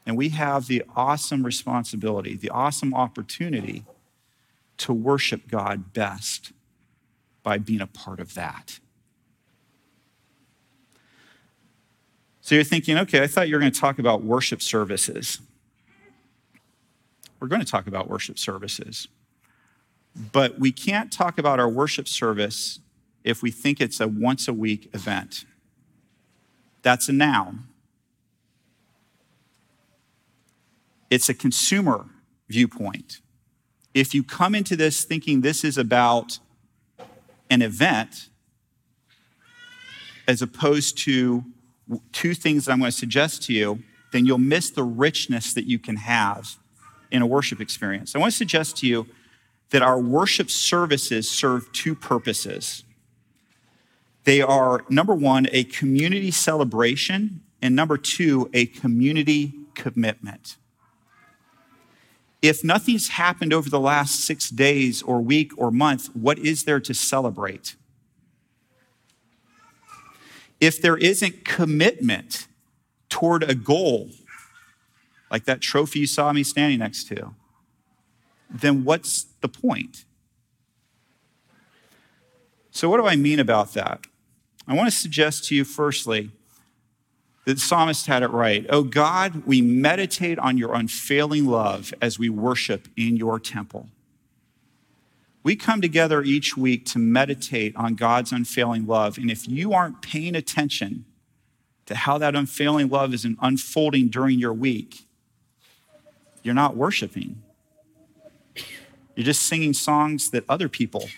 And 0.07 0.17
we 0.17 0.29
have 0.29 0.69
the 0.69 0.85
awesome 0.95 1.45
responsibility, 1.45 2.37
the 2.37 2.51
awesome 2.51 2.95
opportunity 2.95 3.85
to 4.79 4.93
worship 4.93 5.49
God 5.49 5.93
best 5.93 6.53
by 7.47 7.59
being 7.59 7.81
a 7.81 7.87
part 7.87 8.19
of 8.19 8.35
that. 8.35 8.81
So 12.41 12.57
you're 12.57 12.65
thinking, 12.65 12.99
okay, 12.99 13.23
I 13.23 13.29
thought 13.29 13.49
you 13.49 13.55
were 13.55 13.61
going 13.61 13.71
to 13.71 13.81
talk 13.81 14.01
about 14.01 14.25
worship 14.25 14.61
services. 14.61 15.39
We're 17.39 17.47
going 17.47 17.63
to 17.63 17.71
talk 17.71 17.87
about 17.87 18.11
worship 18.11 18.37
services. 18.37 19.07
But 20.33 20.59
we 20.59 20.73
can't 20.73 21.13
talk 21.13 21.39
about 21.39 21.61
our 21.61 21.69
worship 21.69 22.09
service 22.09 22.81
if 23.23 23.45
we 23.45 23.53
think 23.53 23.81
it's 23.81 24.01
a 24.01 24.09
once 24.09 24.49
a 24.49 24.53
week 24.53 24.91
event. 24.93 25.45
That's 26.83 27.09
a 27.09 27.13
noun. 27.13 27.69
It's 31.11 31.29
a 31.29 31.35
consumer 31.35 32.07
viewpoint. 32.49 33.21
If 33.95 34.15
you 34.17 34.25
come 34.25 34.57
into 34.57 34.75
this 34.75 35.05
thinking 35.05 35.43
this 35.43 35.63
is 35.63 35.79
about 35.79 36.41
an 37.51 37.63
event, 37.63 38.29
as 40.29 40.43
opposed 40.43 40.99
to 41.05 41.45
two 42.13 42.35
things 42.35 42.65
that 42.65 42.73
I'm 42.73 42.79
going 42.81 42.91
to 42.91 42.97
suggest 42.97 43.45
to 43.45 43.53
you, 43.53 43.83
then 44.13 44.27
you'll 44.27 44.39
miss 44.39 44.71
the 44.71 44.83
richness 44.83 45.55
that 45.55 45.67
you 45.67 45.79
can 45.79 45.97
have 45.97 46.57
in 47.11 47.23
a 47.23 47.27
worship 47.27 47.61
experience. 47.61 48.15
I 48.15 48.19
want 48.19 48.33
to 48.33 48.37
suggest 48.37 48.77
to 48.79 48.87
you 48.87 49.07
that 49.71 49.83
our 49.83 50.01
worship 50.01 50.51
services 50.51 51.31
serve 51.31 51.71
two 51.73 51.95
purposes. 51.95 52.85
They 54.25 54.43
are, 54.43 54.85
number 54.89 55.15
one, 55.15 55.47
a 55.53 55.65
community 55.65 56.31
celebration, 56.31 57.43
and 57.63 57.77
number 57.77 57.97
two, 57.97 58.51
a 58.53 58.67
community 58.67 59.55
commitment. 59.75 60.57
If 62.47 62.63
nothing's 62.63 63.09
happened 63.09 63.53
over 63.53 63.69
the 63.69 63.81
last 63.81 64.21
six 64.21 64.51
days 64.51 65.03
or 65.03 65.21
week 65.21 65.51
or 65.57 65.73
month, 65.73 66.15
what 66.15 66.39
is 66.39 66.63
there 66.63 66.79
to 66.79 66.95
celebrate? 66.95 67.75
If 70.61 70.81
there 70.81 70.97
isn't 70.97 71.45
commitment 71.45 72.47
toward 73.09 73.43
a 73.43 73.57
goal, 73.57 74.11
like 75.29 75.45
that 75.47 75.61
trophy 75.61 75.99
you 75.99 76.07
saw 76.07 76.33
me 76.33 76.45
standing 76.45 76.79
next 76.79 77.09
to, 77.09 77.35
then 78.49 78.85
what's 78.85 79.25
the 79.41 79.49
point? 79.49 80.05
So, 82.71 82.89
what 82.89 82.99
do 82.99 83.09
I 83.09 83.17
mean 83.17 83.41
about 83.41 83.75
that? 83.75 84.07
I 84.69 84.75
want 84.75 84.89
to 84.89 84.97
suggest 84.97 85.49
to 85.49 85.57
you, 85.57 85.65
firstly, 85.65 86.31
the 87.47 87.57
psalmist 87.57 88.07
had 88.09 88.25
it 88.25 88.31
right. 88.31 88.67
Oh 88.69 88.83
God, 88.83 89.47
we 89.47 89.63
meditate 89.63 90.39
on 90.41 90.59
your 90.59 90.75
unfailing 90.75 91.47
love 91.47 91.95
as 92.03 92.19
we 92.19 92.29
worship 92.29 92.89
in 92.97 93.17
your 93.17 93.39
temple. 93.39 93.89
We 95.45 95.55
come 95.55 95.81
together 95.81 96.23
each 96.23 96.57
week 96.57 96.85
to 96.87 96.99
meditate 96.99 97.77
on 97.77 97.95
God's 97.95 98.33
unfailing 98.33 98.85
love. 98.85 99.17
And 99.17 99.31
if 99.31 99.49
you 99.49 99.73
aren't 99.73 100.03
paying 100.03 100.35
attention 100.35 101.05
to 101.87 101.95
how 101.95 102.19
that 102.19 102.35
unfailing 102.35 102.89
love 102.89 103.15
is 103.15 103.25
unfolding 103.25 104.09
during 104.09 104.41
your 104.41 104.53
week, 104.53 105.07
you're 106.43 106.53
not 106.53 106.77
worshiping. 106.77 107.41
You're 109.15 109.25
just 109.25 109.43
singing 109.43 109.73
songs 109.73 110.31
that 110.31 110.45
other 110.49 110.69
people 110.69 111.09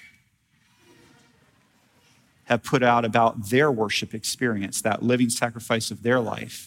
have 2.49 2.63
put 2.63 2.83
out 2.83 3.05
about 3.05 3.51
their 3.51 3.71
worship 3.71 4.15
experience, 4.15 4.81
that 4.81 5.03
living 5.03 5.29
sacrifice 5.29 5.91
of 5.91 6.03
their 6.03 6.19
life. 6.19 6.67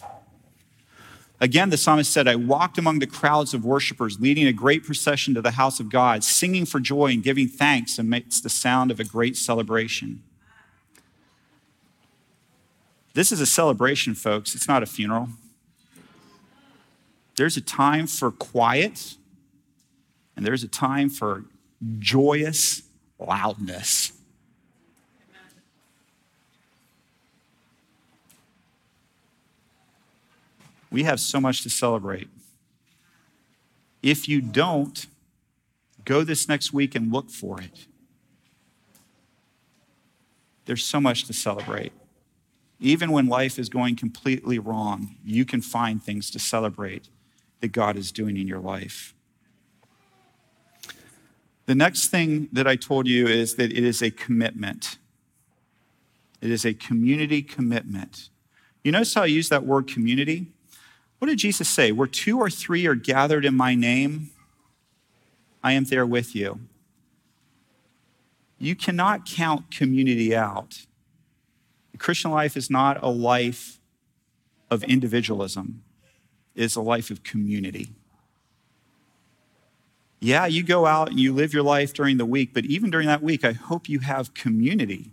Again, 1.40 1.70
the 1.70 1.76
psalmist 1.76 2.12
said, 2.12 2.28
I 2.28 2.36
walked 2.36 2.78
among 2.78 3.00
the 3.00 3.06
crowds 3.06 3.52
of 3.52 3.64
worshipers, 3.64 4.20
leading 4.20 4.46
a 4.46 4.52
great 4.52 4.84
procession 4.84 5.34
to 5.34 5.42
the 5.42 5.50
house 5.50 5.80
of 5.80 5.90
God, 5.90 6.22
singing 6.22 6.66
for 6.66 6.78
joy 6.78 7.06
and 7.06 7.20
giving 7.20 7.48
thanks 7.48 7.98
amidst 7.98 8.44
the 8.44 8.48
sound 8.48 8.92
of 8.92 9.00
a 9.00 9.04
great 9.04 9.36
celebration. 9.36 10.22
This 13.14 13.32
is 13.32 13.40
a 13.40 13.46
celebration, 13.46 14.14
folks. 14.14 14.54
It's 14.54 14.68
not 14.68 14.84
a 14.84 14.86
funeral. 14.86 15.30
There's 17.34 17.56
a 17.56 17.60
time 17.60 18.06
for 18.06 18.30
quiet, 18.30 19.16
and 20.36 20.46
there's 20.46 20.62
a 20.62 20.68
time 20.68 21.10
for 21.10 21.46
joyous 21.98 22.82
loudness. 23.18 24.12
We 30.92 31.04
have 31.04 31.18
so 31.20 31.40
much 31.40 31.62
to 31.62 31.70
celebrate. 31.70 32.28
If 34.02 34.28
you 34.28 34.42
don't, 34.42 35.06
go 36.04 36.22
this 36.22 36.48
next 36.48 36.72
week 36.72 36.94
and 36.94 37.10
look 37.10 37.30
for 37.30 37.60
it. 37.60 37.86
There's 40.66 40.84
so 40.84 41.00
much 41.00 41.24
to 41.24 41.32
celebrate. 41.32 41.92
Even 42.78 43.10
when 43.10 43.26
life 43.26 43.58
is 43.58 43.68
going 43.68 43.96
completely 43.96 44.58
wrong, 44.58 45.16
you 45.24 45.44
can 45.44 45.62
find 45.62 46.02
things 46.02 46.30
to 46.32 46.38
celebrate 46.38 47.08
that 47.60 47.68
God 47.68 47.96
is 47.96 48.12
doing 48.12 48.36
in 48.36 48.46
your 48.46 48.60
life. 48.60 49.14
The 51.66 51.74
next 51.74 52.08
thing 52.08 52.48
that 52.52 52.66
I 52.66 52.76
told 52.76 53.06
you 53.06 53.28
is 53.28 53.54
that 53.54 53.72
it 53.72 53.84
is 53.84 54.02
a 54.02 54.10
commitment. 54.10 54.98
It 56.42 56.50
is 56.50 56.66
a 56.66 56.74
community 56.74 57.40
commitment. 57.40 58.28
You 58.84 58.92
notice 58.92 59.14
how 59.14 59.22
I 59.22 59.26
use 59.26 59.48
that 59.48 59.64
word 59.64 59.86
community? 59.86 60.48
What 61.22 61.28
did 61.28 61.38
Jesus 61.38 61.68
say? 61.68 61.92
Where 61.92 62.08
two 62.08 62.40
or 62.40 62.50
three 62.50 62.84
are 62.88 62.96
gathered 62.96 63.44
in 63.44 63.54
my 63.54 63.76
name, 63.76 64.30
I 65.62 65.74
am 65.74 65.84
there 65.84 66.04
with 66.04 66.34
you. 66.34 66.58
You 68.58 68.74
cannot 68.74 69.24
count 69.24 69.70
community 69.70 70.34
out. 70.34 70.84
The 71.92 71.98
Christian 71.98 72.32
life 72.32 72.56
is 72.56 72.70
not 72.70 73.00
a 73.04 73.08
life 73.08 73.78
of 74.68 74.82
individualism, 74.82 75.84
it 76.56 76.64
is 76.64 76.74
a 76.74 76.82
life 76.82 77.08
of 77.08 77.22
community. 77.22 77.90
Yeah, 80.18 80.46
you 80.46 80.64
go 80.64 80.86
out 80.86 81.08
and 81.10 81.20
you 81.20 81.32
live 81.32 81.54
your 81.54 81.62
life 81.62 81.94
during 81.94 82.16
the 82.16 82.26
week, 82.26 82.52
but 82.52 82.64
even 82.64 82.90
during 82.90 83.06
that 83.06 83.22
week, 83.22 83.44
I 83.44 83.52
hope 83.52 83.88
you 83.88 84.00
have 84.00 84.34
community. 84.34 85.12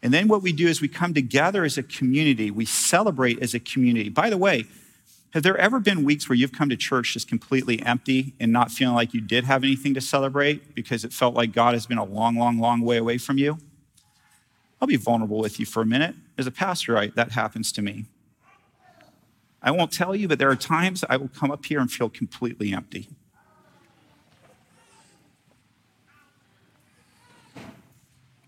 And 0.00 0.14
then 0.14 0.28
what 0.28 0.42
we 0.42 0.52
do 0.52 0.68
is 0.68 0.80
we 0.80 0.86
come 0.86 1.12
together 1.12 1.64
as 1.64 1.76
a 1.76 1.82
community, 1.82 2.52
we 2.52 2.66
celebrate 2.66 3.42
as 3.42 3.52
a 3.52 3.58
community. 3.58 4.08
By 4.08 4.30
the 4.30 4.38
way, 4.38 4.66
have 5.32 5.42
there 5.42 5.56
ever 5.56 5.80
been 5.80 6.04
weeks 6.04 6.28
where 6.28 6.36
you've 6.36 6.52
come 6.52 6.68
to 6.68 6.76
church 6.76 7.14
just 7.14 7.26
completely 7.26 7.80
empty 7.82 8.34
and 8.38 8.52
not 8.52 8.70
feeling 8.70 8.94
like 8.94 9.14
you 9.14 9.20
did 9.20 9.44
have 9.44 9.64
anything 9.64 9.94
to 9.94 10.00
celebrate 10.00 10.74
because 10.74 11.04
it 11.04 11.12
felt 11.12 11.34
like 11.34 11.52
God 11.52 11.72
has 11.72 11.86
been 11.86 11.96
a 11.96 12.04
long, 12.04 12.36
long, 12.36 12.58
long 12.58 12.82
way 12.82 12.98
away 12.98 13.16
from 13.16 13.38
you? 13.38 13.56
I'll 14.80 14.88
be 14.88 14.96
vulnerable 14.96 15.38
with 15.38 15.58
you 15.58 15.64
for 15.64 15.80
a 15.82 15.86
minute. 15.86 16.16
As 16.36 16.46
a 16.46 16.50
pastor, 16.50 16.98
I, 16.98 17.06
that 17.08 17.32
happens 17.32 17.72
to 17.72 17.82
me. 17.82 18.04
I 19.62 19.70
won't 19.70 19.90
tell 19.90 20.14
you, 20.14 20.28
but 20.28 20.38
there 20.38 20.50
are 20.50 20.56
times 20.56 21.02
I 21.08 21.16
will 21.16 21.28
come 21.28 21.50
up 21.50 21.64
here 21.64 21.80
and 21.80 21.90
feel 21.90 22.10
completely 22.10 22.74
empty. 22.74 23.08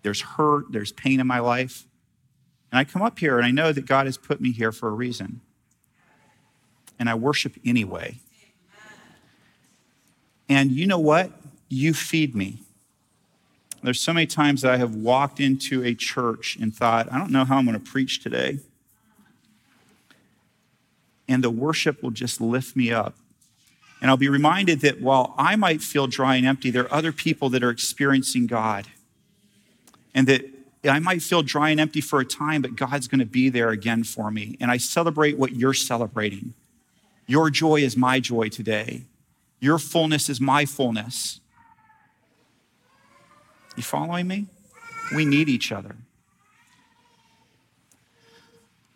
There's 0.02 0.20
hurt, 0.20 0.70
there's 0.70 0.92
pain 0.92 1.18
in 1.18 1.26
my 1.26 1.38
life. 1.38 1.86
And 2.70 2.78
I 2.78 2.84
come 2.84 3.00
up 3.00 3.20
here 3.20 3.38
and 3.38 3.46
I 3.46 3.52
know 3.52 3.72
that 3.72 3.86
God 3.86 4.04
has 4.04 4.18
put 4.18 4.38
me 4.38 4.52
here 4.52 4.72
for 4.72 4.88
a 4.88 4.92
reason 4.92 5.40
and 7.04 7.10
I 7.10 7.14
worship 7.16 7.56
anyway. 7.66 8.18
And 10.48 10.70
you 10.70 10.86
know 10.86 10.98
what? 10.98 11.30
You 11.68 11.92
feed 11.92 12.34
me. 12.34 12.62
There's 13.82 14.00
so 14.00 14.14
many 14.14 14.26
times 14.26 14.62
that 14.62 14.72
I 14.72 14.78
have 14.78 14.94
walked 14.94 15.38
into 15.38 15.84
a 15.84 15.94
church 15.94 16.56
and 16.58 16.74
thought, 16.74 17.12
I 17.12 17.18
don't 17.18 17.30
know 17.30 17.44
how 17.44 17.58
I'm 17.58 17.66
going 17.66 17.78
to 17.78 17.90
preach 17.90 18.22
today. 18.22 18.60
And 21.28 21.44
the 21.44 21.50
worship 21.50 22.02
will 22.02 22.10
just 22.10 22.40
lift 22.40 22.74
me 22.74 22.90
up. 22.90 23.14
And 24.00 24.10
I'll 24.10 24.16
be 24.16 24.30
reminded 24.30 24.80
that 24.80 25.02
while 25.02 25.34
I 25.36 25.56
might 25.56 25.82
feel 25.82 26.06
dry 26.06 26.36
and 26.36 26.46
empty, 26.46 26.70
there 26.70 26.84
are 26.84 26.94
other 26.94 27.12
people 27.12 27.50
that 27.50 27.62
are 27.62 27.68
experiencing 27.68 28.46
God. 28.46 28.86
And 30.14 30.26
that 30.26 30.46
I 30.88 31.00
might 31.00 31.20
feel 31.20 31.42
dry 31.42 31.68
and 31.68 31.78
empty 31.78 32.00
for 32.00 32.18
a 32.18 32.24
time, 32.24 32.62
but 32.62 32.76
God's 32.76 33.08
going 33.08 33.18
to 33.18 33.26
be 33.26 33.50
there 33.50 33.68
again 33.68 34.04
for 34.04 34.30
me. 34.30 34.56
And 34.58 34.70
I 34.70 34.78
celebrate 34.78 35.36
what 35.36 35.54
you're 35.54 35.74
celebrating. 35.74 36.54
Your 37.26 37.50
joy 37.50 37.76
is 37.76 37.96
my 37.96 38.20
joy 38.20 38.48
today. 38.48 39.04
Your 39.60 39.78
fullness 39.78 40.28
is 40.28 40.40
my 40.40 40.66
fullness. 40.66 41.40
You 43.76 43.82
following 43.82 44.28
me? 44.28 44.46
We 45.14 45.24
need 45.24 45.48
each 45.48 45.72
other. 45.72 45.96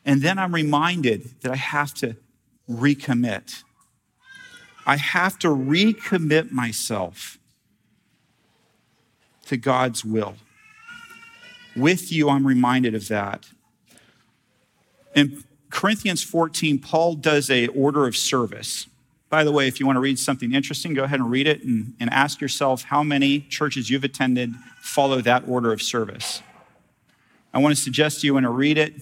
And 0.05 0.23
then 0.23 0.39
I'm 0.39 0.55
reminded 0.55 1.41
that 1.43 1.53
I 1.53 1.57
have 1.57 1.93
to 1.95 2.17
recommit. 2.71 3.63
I 4.87 4.97
have 4.97 5.39
to 5.41 5.49
recommit 5.49 6.51
myself 6.51 7.39
to 9.47 9.57
God's 9.57 10.05
will. 10.05 10.37
With 11.77 12.11
you, 12.13 12.29
I'm 12.29 12.47
reminded 12.47 12.95
of 12.95 13.09
that. 13.09 13.49
And 15.15 15.45
Corinthians 15.71 16.23
14, 16.23 16.79
Paul 16.79 17.15
does 17.15 17.51
a 17.51 17.67
order 17.69 18.07
of 18.07 18.17
service. 18.17 18.87
By 19.29 19.45
the 19.45 19.53
way, 19.53 19.69
if 19.69 19.79
you 19.79 19.87
want 19.87 19.97
to 19.97 20.01
read 20.01 20.19
something 20.19 20.53
interesting, 20.55 20.95
go 20.95 21.05
ahead 21.05 21.21
and 21.21 21.31
read 21.31 21.47
it 21.47 21.63
and, 21.63 21.95
and 22.01 22.09
ask 22.11 22.41
yourself 22.41 22.85
how 22.85 23.03
many 23.03 23.41
churches 23.41 23.91
you've 23.91 24.05
attended 24.05 24.55
follow 24.81 25.21
that 25.21 25.47
order 25.47 25.73
of 25.73 25.83
service. 25.83 26.43
I 27.53 27.59
want 27.59 27.77
to 27.77 27.81
suggest 27.81 28.21
to 28.21 28.27
you 28.27 28.35
when 28.35 28.47
I 28.47 28.49
read 28.49 28.79
it 28.79 28.95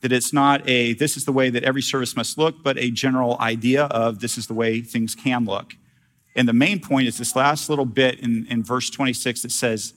that 0.00 0.12
it's 0.12 0.32
not 0.32 0.68
a 0.68 0.92
this 0.92 1.16
is 1.16 1.24
the 1.24 1.32
way 1.32 1.50
that 1.50 1.64
every 1.64 1.82
service 1.82 2.14
must 2.14 2.38
look, 2.38 2.62
but 2.62 2.78
a 2.78 2.90
general 2.90 3.36
idea 3.40 3.84
of 3.84 4.20
this 4.20 4.38
is 4.38 4.46
the 4.46 4.54
way 4.54 4.80
things 4.80 5.14
can 5.14 5.44
look. 5.44 5.74
And 6.36 6.48
the 6.48 6.52
main 6.52 6.80
point 6.80 7.08
is 7.08 7.18
this 7.18 7.34
last 7.34 7.68
little 7.68 7.84
bit 7.84 8.20
in, 8.20 8.46
in 8.48 8.62
verse 8.62 8.90
26 8.90 9.42
that 9.42 9.52
says, 9.52 9.94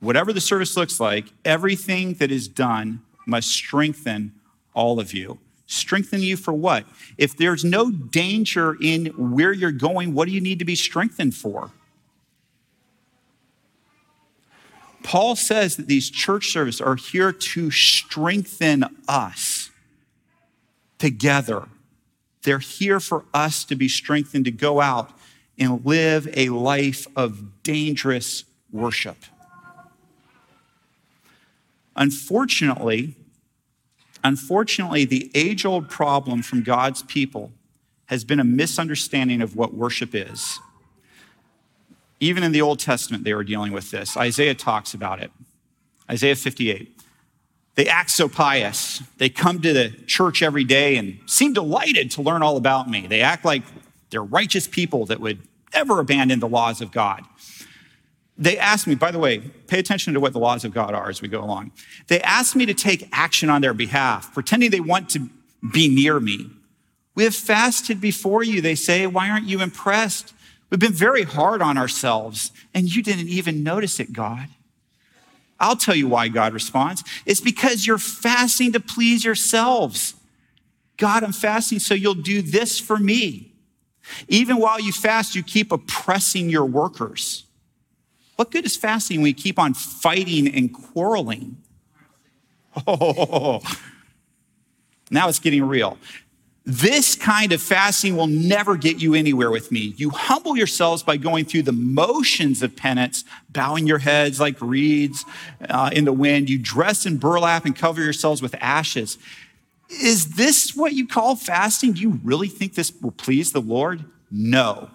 whatever 0.00 0.32
the 0.32 0.40
service 0.40 0.76
looks 0.76 1.00
like, 1.00 1.26
everything 1.44 2.14
that 2.14 2.30
is 2.30 2.48
done 2.48 3.02
must 3.26 3.50
strengthen 3.50 4.32
all 4.72 5.00
of 5.00 5.12
you. 5.12 5.38
Strengthen 5.66 6.20
you 6.20 6.36
for 6.36 6.52
what? 6.52 6.84
If 7.16 7.36
there's 7.36 7.64
no 7.64 7.90
danger 7.90 8.76
in 8.80 9.06
where 9.16 9.52
you're 9.52 9.72
going, 9.72 10.14
what 10.14 10.26
do 10.26 10.32
you 10.32 10.40
need 10.40 10.58
to 10.58 10.64
be 10.64 10.76
strengthened 10.76 11.34
for? 11.34 11.70
Paul 15.02 15.36
says 15.36 15.76
that 15.76 15.86
these 15.86 16.10
church 16.10 16.50
services 16.50 16.80
are 16.80 16.96
here 16.96 17.32
to 17.32 17.70
strengthen 17.70 18.84
us 19.06 19.70
together. 20.98 21.68
They're 22.42 22.58
here 22.58 23.00
for 23.00 23.24
us 23.34 23.64
to 23.64 23.76
be 23.76 23.88
strengthened 23.88 24.46
to 24.46 24.50
go 24.50 24.80
out 24.80 25.10
and 25.58 25.84
live 25.84 26.28
a 26.36 26.48
life 26.48 27.06
of 27.16 27.62
dangerous 27.62 28.44
worship. 28.72 29.16
Unfortunately, 31.96 33.14
Unfortunately, 34.24 35.04
the 35.04 35.30
age 35.34 35.66
old 35.66 35.90
problem 35.90 36.42
from 36.42 36.62
God's 36.62 37.02
people 37.02 37.52
has 38.06 38.24
been 38.24 38.40
a 38.40 38.44
misunderstanding 38.44 39.42
of 39.42 39.54
what 39.54 39.74
worship 39.74 40.14
is. 40.14 40.58
Even 42.20 42.42
in 42.42 42.52
the 42.52 42.62
Old 42.62 42.80
Testament, 42.80 43.24
they 43.24 43.34
were 43.34 43.44
dealing 43.44 43.72
with 43.72 43.90
this. 43.90 44.16
Isaiah 44.16 44.54
talks 44.54 44.94
about 44.94 45.22
it. 45.22 45.30
Isaiah 46.10 46.36
58. 46.36 46.90
They 47.74 47.86
act 47.86 48.10
so 48.10 48.28
pious. 48.28 49.02
They 49.18 49.28
come 49.28 49.60
to 49.60 49.72
the 49.72 49.90
church 50.06 50.42
every 50.42 50.64
day 50.64 50.96
and 50.96 51.18
seem 51.26 51.52
delighted 51.52 52.10
to 52.12 52.22
learn 52.22 52.42
all 52.42 52.56
about 52.56 52.88
me. 52.88 53.06
They 53.06 53.20
act 53.20 53.44
like 53.44 53.62
they're 54.10 54.22
righteous 54.22 54.66
people 54.68 55.06
that 55.06 55.20
would 55.20 55.40
ever 55.72 55.98
abandon 55.98 56.40
the 56.40 56.48
laws 56.48 56.80
of 56.80 56.92
God. 56.92 57.24
They 58.36 58.58
asked 58.58 58.86
me, 58.86 58.96
by 58.96 59.10
the 59.12 59.18
way, 59.18 59.38
pay 59.38 59.78
attention 59.78 60.14
to 60.14 60.20
what 60.20 60.32
the 60.32 60.40
laws 60.40 60.64
of 60.64 60.74
God 60.74 60.92
are 60.92 61.08
as 61.08 61.22
we 61.22 61.28
go 61.28 61.40
along. 61.40 61.70
They 62.08 62.20
asked 62.22 62.56
me 62.56 62.66
to 62.66 62.74
take 62.74 63.08
action 63.12 63.48
on 63.48 63.62
their 63.62 63.74
behalf, 63.74 64.34
pretending 64.34 64.70
they 64.70 64.80
want 64.80 65.08
to 65.10 65.28
be 65.72 65.88
near 65.88 66.18
me. 66.18 66.50
We 67.14 67.24
have 67.24 67.34
fasted 67.34 68.00
before 68.00 68.42
you, 68.42 68.60
they 68.60 68.74
say. 68.74 69.06
Why 69.06 69.30
aren't 69.30 69.46
you 69.46 69.62
impressed? 69.62 70.34
We've 70.68 70.80
been 70.80 70.92
very 70.92 71.22
hard 71.22 71.62
on 71.62 71.78
ourselves, 71.78 72.50
and 72.74 72.92
you 72.92 73.02
didn't 73.02 73.28
even 73.28 73.62
notice 73.62 74.00
it, 74.00 74.12
God. 74.12 74.48
I'll 75.60 75.76
tell 75.76 75.94
you 75.94 76.08
why 76.08 76.26
God 76.28 76.52
responds. 76.52 77.04
It's 77.24 77.40
because 77.40 77.86
you're 77.86 77.98
fasting 77.98 78.72
to 78.72 78.80
please 78.80 79.24
yourselves. 79.24 80.14
God, 80.96 81.22
I'm 81.22 81.32
fasting 81.32 81.78
so 81.78 81.94
you'll 81.94 82.14
do 82.14 82.42
this 82.42 82.80
for 82.80 82.98
me. 82.98 83.52
Even 84.26 84.56
while 84.58 84.80
you 84.80 84.92
fast, 84.92 85.36
you 85.36 85.42
keep 85.44 85.70
oppressing 85.70 86.50
your 86.50 86.66
workers. 86.66 87.44
What 88.36 88.50
good 88.50 88.64
is 88.64 88.76
fasting 88.76 89.20
when 89.20 89.28
you 89.28 89.34
keep 89.34 89.58
on 89.58 89.74
fighting 89.74 90.52
and 90.52 90.72
quarreling? 90.72 91.56
Oh, 92.86 93.60
now 95.10 95.28
it's 95.28 95.38
getting 95.38 95.62
real. 95.62 95.96
This 96.66 97.14
kind 97.14 97.52
of 97.52 97.60
fasting 97.60 98.16
will 98.16 98.26
never 98.26 98.76
get 98.76 99.00
you 99.00 99.14
anywhere 99.14 99.50
with 99.50 99.70
me. 99.70 99.92
You 99.96 100.10
humble 100.10 100.56
yourselves 100.56 101.02
by 101.02 101.18
going 101.18 101.44
through 101.44 101.62
the 101.62 101.72
motions 101.72 102.62
of 102.62 102.74
penance, 102.74 103.22
bowing 103.50 103.86
your 103.86 103.98
heads 103.98 104.40
like 104.40 104.60
reeds 104.62 105.26
uh, 105.68 105.90
in 105.92 106.06
the 106.06 106.12
wind. 106.12 106.48
You 106.48 106.58
dress 106.58 107.04
in 107.04 107.18
burlap 107.18 107.66
and 107.66 107.76
cover 107.76 108.02
yourselves 108.02 108.40
with 108.40 108.54
ashes. 108.60 109.18
Is 109.90 110.36
this 110.36 110.74
what 110.74 110.94
you 110.94 111.06
call 111.06 111.36
fasting? 111.36 111.92
Do 111.92 112.00
you 112.00 112.18
really 112.24 112.48
think 112.48 112.74
this 112.74 112.92
will 113.00 113.12
please 113.12 113.52
the 113.52 113.60
Lord? 113.60 114.04
No. 114.30 114.90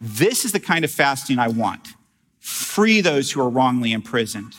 This 0.00 0.44
is 0.44 0.50
the 0.50 0.60
kind 0.60 0.84
of 0.84 0.90
fasting 0.90 1.38
I 1.38 1.48
want. 1.48 1.94
Free 2.42 3.00
those 3.00 3.30
who 3.30 3.40
are 3.40 3.48
wrongly 3.48 3.92
imprisoned. 3.92 4.56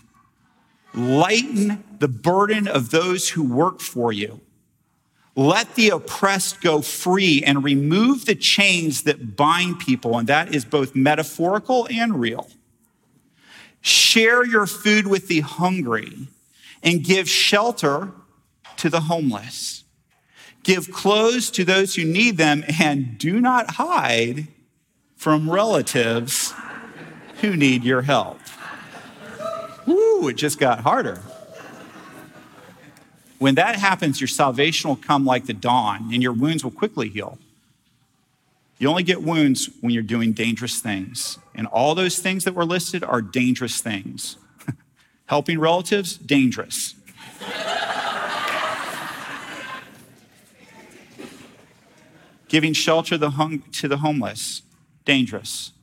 Lighten 0.96 1.84
the 2.00 2.08
burden 2.08 2.68
of 2.68 2.90
those 2.90 3.30
who 3.30 3.44
work 3.44 3.80
for 3.80 4.12
you 4.12 4.42
let 5.36 5.74
the 5.76 5.90
oppressed 5.90 6.62
go 6.62 6.82
free 6.82 7.44
and 7.44 7.64
remove 7.64 8.26
the 8.26 8.36
chains 8.36 9.04
that 9.04 9.36
bind 9.36 9.80
people, 9.80 10.18
and 10.18 10.28
that 10.28 10.54
is 10.54 10.64
both 10.64 10.96
metaphorical 10.96 11.88
and 11.90 12.20
real. 12.20 12.50
Share 13.82 14.46
your 14.46 14.68
food 14.68 15.08
with 15.08 15.28
the 15.28 15.40
hungry 15.40 16.28
and 16.84 17.04
give 17.04 17.28
shelter 17.28 18.12
to 18.78 18.90
the 18.90 19.02
homeless. 19.02 19.84
Give 20.62 20.92
clothes 20.92 21.50
to 21.52 21.66
those 21.66 21.96
who 21.96 22.06
need 22.06 22.38
them 22.38 22.64
and 22.80 23.18
do 23.18 23.42
not 23.42 23.72
hide 23.72 24.48
from 25.16 25.50
relatives 25.50 26.54
who 27.44 27.56
need 27.58 27.84
your 27.84 28.02
help. 28.02 28.40
Woo, 29.86 30.30
it 30.30 30.38
just 30.38 30.58
got 30.58 30.80
harder. 30.80 31.20
When 33.38 33.56
that 33.56 33.76
happens, 33.76 34.22
your 34.22 34.30
salvation 34.30 34.88
will 34.88 34.96
come 34.96 35.26
like 35.26 35.46
the 35.46 35.54
dawn 35.54 36.10
and 36.14 36.24
your 36.24 36.32
wounds 36.32 36.64
will 36.64 36.72
quickly 36.72 37.10
heal. 37.10 37.38
You 38.78 38.88
only 38.88 39.04
get 39.04 39.22
wounds 39.22 39.70
when 39.82 39.92
you're 39.94 40.04
doing 40.04 40.32
dangerous 40.32 40.80
things. 40.80 41.38
And 41.54 41.68
all 41.68 41.96
those 41.96 42.20
things 42.20 42.46
that 42.46 42.54
were 42.56 42.64
listed 42.64 43.04
are 43.04 43.22
dangerous 43.22 43.82
things. 43.82 44.38
Helping 45.26 45.60
relatives, 45.60 46.16
dangerous. 46.16 46.96
Giving 52.48 52.72
shelter 52.72 53.18
to 53.18 53.88
the 53.90 53.98
homeless, 53.98 54.62
dangerous. 55.04 55.74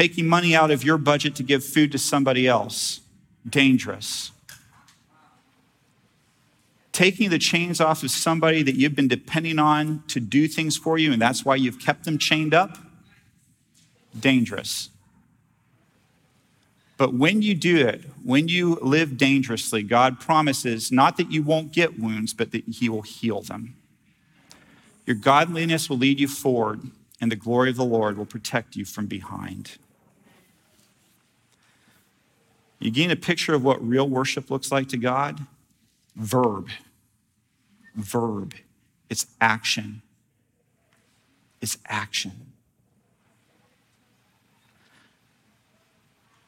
Taking 0.00 0.26
money 0.26 0.56
out 0.56 0.70
of 0.70 0.82
your 0.82 0.96
budget 0.96 1.34
to 1.36 1.42
give 1.42 1.62
food 1.62 1.92
to 1.92 1.98
somebody 1.98 2.48
else, 2.48 3.00
dangerous 3.46 4.30
taking 7.00 7.30
the 7.30 7.38
chains 7.38 7.80
off 7.80 8.02
of 8.02 8.10
somebody 8.10 8.62
that 8.62 8.74
you've 8.74 8.94
been 8.94 9.08
depending 9.08 9.58
on 9.58 10.02
to 10.06 10.20
do 10.20 10.46
things 10.46 10.76
for 10.76 10.98
you, 10.98 11.12
and 11.14 11.22
that's 11.22 11.46
why 11.46 11.56
you've 11.56 11.78
kept 11.78 12.04
them 12.04 12.18
chained 12.18 12.52
up, 12.52 12.76
dangerous. 14.18 14.90
But 16.98 17.14
when 17.14 17.40
you 17.40 17.54
do 17.54 17.78
it, 17.78 18.02
when 18.22 18.48
you 18.48 18.74
live 18.82 19.16
dangerously, 19.16 19.82
God 19.82 20.20
promises 20.20 20.92
not 20.92 21.16
that 21.16 21.32
you 21.32 21.42
won't 21.42 21.72
get 21.72 21.98
wounds, 21.98 22.34
but 22.34 22.52
that 22.52 22.64
He 22.68 22.90
will 22.90 23.00
heal 23.00 23.40
them. 23.40 23.76
Your 25.06 25.16
godliness 25.16 25.88
will 25.88 25.96
lead 25.96 26.20
you 26.20 26.28
forward, 26.28 26.82
and 27.18 27.32
the 27.32 27.36
glory 27.36 27.70
of 27.70 27.76
the 27.76 27.84
Lord 27.84 28.18
will 28.18 28.26
protect 28.26 28.76
you 28.76 28.84
from 28.84 29.06
behind. 29.06 29.78
You 32.80 32.90
gain 32.90 33.10
a 33.10 33.16
picture 33.16 33.54
of 33.54 33.62
what 33.62 33.86
real 33.86 34.08
worship 34.08 34.50
looks 34.50 34.72
like 34.72 34.88
to 34.88 34.96
God? 34.96 35.46
Verb 36.16 36.68
verb, 37.94 38.54
it's 39.08 39.26
action. 39.40 40.02
It's 41.60 41.78
action. 41.86 42.52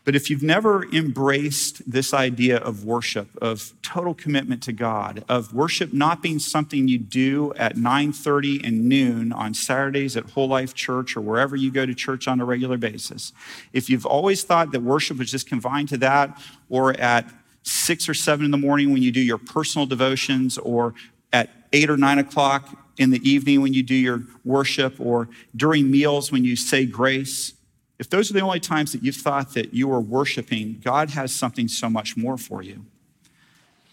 But 0.04 0.16
if 0.16 0.30
you've 0.30 0.42
never 0.42 0.84
embraced 0.92 1.88
this 1.90 2.12
idea 2.12 2.56
of 2.56 2.84
worship, 2.84 3.28
of 3.40 3.72
total 3.82 4.14
commitment 4.14 4.62
to 4.64 4.72
God, 4.72 5.24
of 5.28 5.54
worship 5.54 5.92
not 5.92 6.22
being 6.22 6.40
something 6.40 6.88
you 6.88 6.98
do 6.98 7.52
at 7.56 7.76
9:30 7.76 8.64
and 8.64 8.88
noon 8.88 9.32
on 9.32 9.54
Saturdays 9.54 10.16
at 10.16 10.30
Whole 10.30 10.48
Life 10.48 10.74
Church 10.74 11.16
or 11.16 11.20
wherever 11.20 11.54
you 11.54 11.70
go 11.70 11.86
to 11.86 11.94
church 11.94 12.26
on 12.26 12.40
a 12.40 12.44
regular 12.44 12.76
basis, 12.76 13.32
if 13.72 13.88
you've 13.88 14.06
always 14.06 14.42
thought 14.42 14.72
that 14.72 14.82
worship 14.82 15.18
was 15.18 15.30
just 15.30 15.46
confined 15.46 15.88
to 15.90 15.96
that, 15.98 16.40
or 16.68 16.98
at 17.00 17.30
six 17.62 18.08
or 18.08 18.14
seven 18.14 18.44
in 18.44 18.50
the 18.50 18.58
morning 18.58 18.92
when 18.92 19.02
you 19.02 19.12
do 19.12 19.20
your 19.20 19.38
personal 19.38 19.86
devotions, 19.86 20.58
or 20.58 20.94
at 21.32 21.48
eight 21.72 21.88
or 21.88 21.96
nine 21.96 22.18
o'clock 22.18 22.76
in 22.98 23.10
the 23.10 23.28
evening 23.28 23.62
when 23.62 23.72
you 23.72 23.82
do 23.82 23.94
your 23.94 24.22
worship 24.44 24.94
or 24.98 25.28
during 25.56 25.90
meals 25.90 26.30
when 26.32 26.44
you 26.44 26.56
say 26.56 26.84
grace, 26.84 27.54
if 28.02 28.10
those 28.10 28.28
are 28.32 28.34
the 28.34 28.40
only 28.40 28.58
times 28.58 28.90
that 28.90 29.04
you've 29.04 29.14
thought 29.14 29.54
that 29.54 29.72
you 29.72 29.88
are 29.92 30.00
worshiping, 30.00 30.80
God 30.82 31.10
has 31.10 31.32
something 31.32 31.68
so 31.68 31.88
much 31.88 32.16
more 32.16 32.36
for 32.36 32.60
you. 32.60 32.84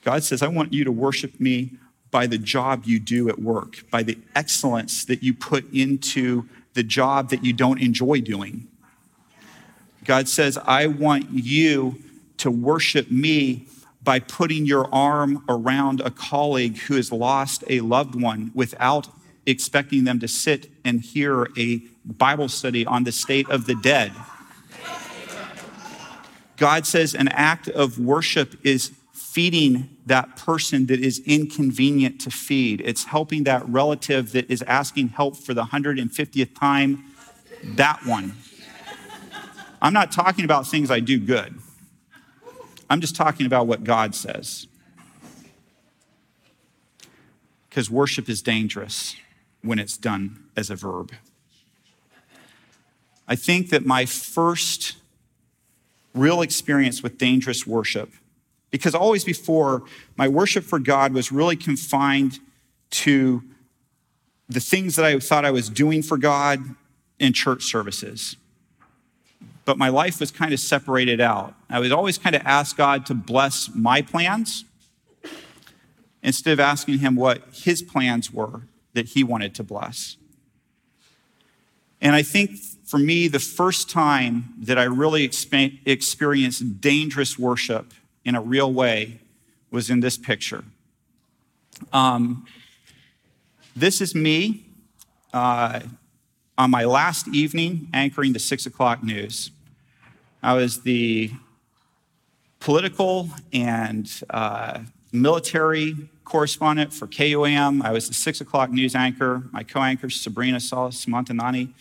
God 0.04 0.24
says, 0.24 0.42
I 0.42 0.48
want 0.48 0.74
you 0.74 0.84
to 0.84 0.92
worship 0.92 1.40
me 1.40 1.74
by 2.10 2.26
the 2.26 2.40
job 2.40 2.86
you 2.86 3.00
do 3.00 3.30
at 3.30 3.38
work, 3.38 3.88
by 3.92 4.02
the 4.02 4.18
excellence 4.34 5.06
that 5.06 5.22
you 5.22 5.36
put 5.36 5.72
into 5.72 6.50
the 6.74 6.82
job 6.82 7.30
that 7.30 7.46
you 7.46 7.54
don't 7.54 7.80
enjoy 7.80 8.20
doing. 8.20 8.68
God 10.06 10.28
says, 10.28 10.58
I 10.58 10.88
want 10.88 11.30
you 11.30 12.02
to 12.38 12.50
worship 12.50 13.12
me 13.12 13.68
by 14.02 14.22
putting 14.22 14.66
your 14.66 14.92
arm 14.92 15.44
around 15.48 16.02
a 16.02 16.10
colleague 16.10 16.80
who 16.80 16.96
has 16.96 17.12
lost 17.12 17.64
a 17.68 17.82
loved 17.82 18.20
one 18.20 18.50
without 18.56 19.08
expecting 19.50 20.04
them 20.04 20.20
to 20.20 20.28
sit 20.28 20.70
and 20.86 21.02
hear 21.02 21.48
a 21.58 21.82
Bible 22.06 22.50
study 22.50 22.86
on 22.86 23.04
the 23.04 23.12
state 23.12 23.50
of 23.50 23.66
the 23.66 23.76
dead. 23.76 24.12
God 26.58 26.86
says 26.86 27.16
an 27.16 27.30
act 27.30 27.70
of 27.70 28.00
worship 28.00 28.56
is 28.66 28.92
feeding 29.14 29.90
that 30.06 30.36
person 30.36 30.88
that 30.88 31.00
is 31.00 31.22
inconvenient 31.26 32.20
to 32.22 32.32
feed. 32.32 32.82
It's 32.84 33.06
helping 33.06 33.44
that 33.46 33.68
relative 33.68 34.34
that 34.34 34.50
is 34.52 34.62
asking 34.64 35.10
help 35.10 35.38
for 35.38 35.54
the 35.54 35.64
150th 35.64 36.60
time, 36.60 37.06
that 37.64 38.06
one. 38.06 38.36
I'm 39.82 39.94
not 39.94 40.12
talking 40.12 40.44
about 40.44 40.68
things 40.68 40.92
I 40.92 41.00
do 41.00 41.18
good. 41.20 41.58
I'm 42.90 43.00
just 43.00 43.16
talking 43.16 43.46
about 43.46 43.68
what 43.68 43.84
God 43.84 44.14
says. 44.16 44.68
Because 47.70 47.90
worship 47.90 48.28
is 48.28 48.42
dangerous 48.42 49.16
when 49.62 49.80
it's 49.80 49.98
done 49.98 50.46
as 50.56 50.70
a 50.70 50.76
verb. 50.76 51.12
I 53.28 53.36
think 53.36 53.70
that 53.70 53.86
my 53.86 54.06
first 54.06 54.98
real 56.16 56.42
experience 56.42 57.04
with 57.04 57.18
dangerous 57.18 57.68
worship, 57.68 58.12
because 58.72 58.96
always 58.96 59.24
before, 59.24 59.84
my 60.18 60.28
worship 60.28 60.64
for 60.64 60.80
God 60.80 61.14
was 61.14 61.32
really 61.32 61.56
confined 61.56 62.40
to 62.92 63.44
the 64.48 64.60
things 64.60 64.96
that 64.96 65.06
I 65.06 65.20
thought 65.20 65.46
I 65.46 65.52
was 65.52 65.70
doing 65.70 66.02
for 66.02 66.18
God 66.18 66.64
in 67.20 67.34
church 67.34 67.64
services 67.64 68.36
but 69.70 69.78
my 69.78 69.90
life 69.90 70.20
was 70.20 70.32
kind 70.32 70.52
of 70.52 70.60
separated 70.60 71.22
out. 71.22 71.54
I 71.70 71.80
would 71.80 71.92
always 71.92 72.18
kind 72.18 72.36
of 72.36 72.42
ask 72.44 72.76
God 72.76 73.06
to 73.06 73.14
bless 73.14 73.70
my 73.76 74.02
plans 74.02 74.66
instead 76.24 76.54
of 76.54 76.60
asking 76.60 76.98
Him 76.98 77.16
what 77.16 77.44
His 77.54 77.84
plans 77.84 78.34
were 78.34 78.62
that 78.94 79.08
He 79.08 79.24
wanted 79.24 79.56
to 79.56 79.64
bless. 79.64 80.18
And 82.02 82.16
I 82.16 82.22
think 82.22 82.52
for 82.86 82.98
me, 82.98 83.28
the 83.28 83.40
first 83.40 83.90
time 83.90 84.54
that 84.60 84.80
I 84.80 84.84
really 84.84 85.24
experienced 85.24 86.82
dangerous 86.82 87.38
worship 87.38 87.94
in 88.26 88.36
a 88.36 88.42
real 88.42 88.72
way 88.72 89.20
was 89.70 89.90
in 89.90 90.00
this 90.00 90.18
picture. 90.18 90.64
Um, 91.94 92.46
this 93.76 94.02
is 94.02 94.16
me 94.16 94.66
uh, 95.34 95.82
on 96.58 96.72
my 96.72 96.84
last 96.84 97.28
evening 97.28 97.88
anchoring 97.94 98.34
the 98.34 98.40
six 98.40 98.66
o'clock 98.66 99.04
news. 99.04 99.52
I 100.42 100.54
was 100.54 100.82
the 100.82 101.32
political 102.60 103.30
and 103.54 104.10
uh, 104.30 104.80
military 105.12 106.10
correspondent 106.30 106.94
for 106.94 107.08
KUAM. 107.08 107.82
I 107.84 107.92
was 107.92 108.08
the 108.08 108.14
six 108.14 108.40
o'clock 108.40 108.70
news 108.70 108.94
anchor. 108.94 109.44
My 109.52 109.64
co 109.64 109.82
anchor, 109.82 110.10
Sabrina 110.10 110.60
Salas 110.60 111.06
Matanane, 111.06 111.74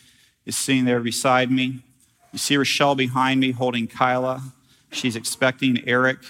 is 0.46 0.56
sitting 0.56 0.86
there 0.86 1.00
beside 1.00 1.50
me. 1.50 1.84
You 2.32 2.38
see 2.38 2.56
Rochelle 2.56 2.94
behind 2.94 3.40
me 3.40 3.50
holding 3.50 3.86
Kyla. 3.86 4.42
She's 4.90 5.16
expecting 5.16 5.86
Eric. 5.86 6.20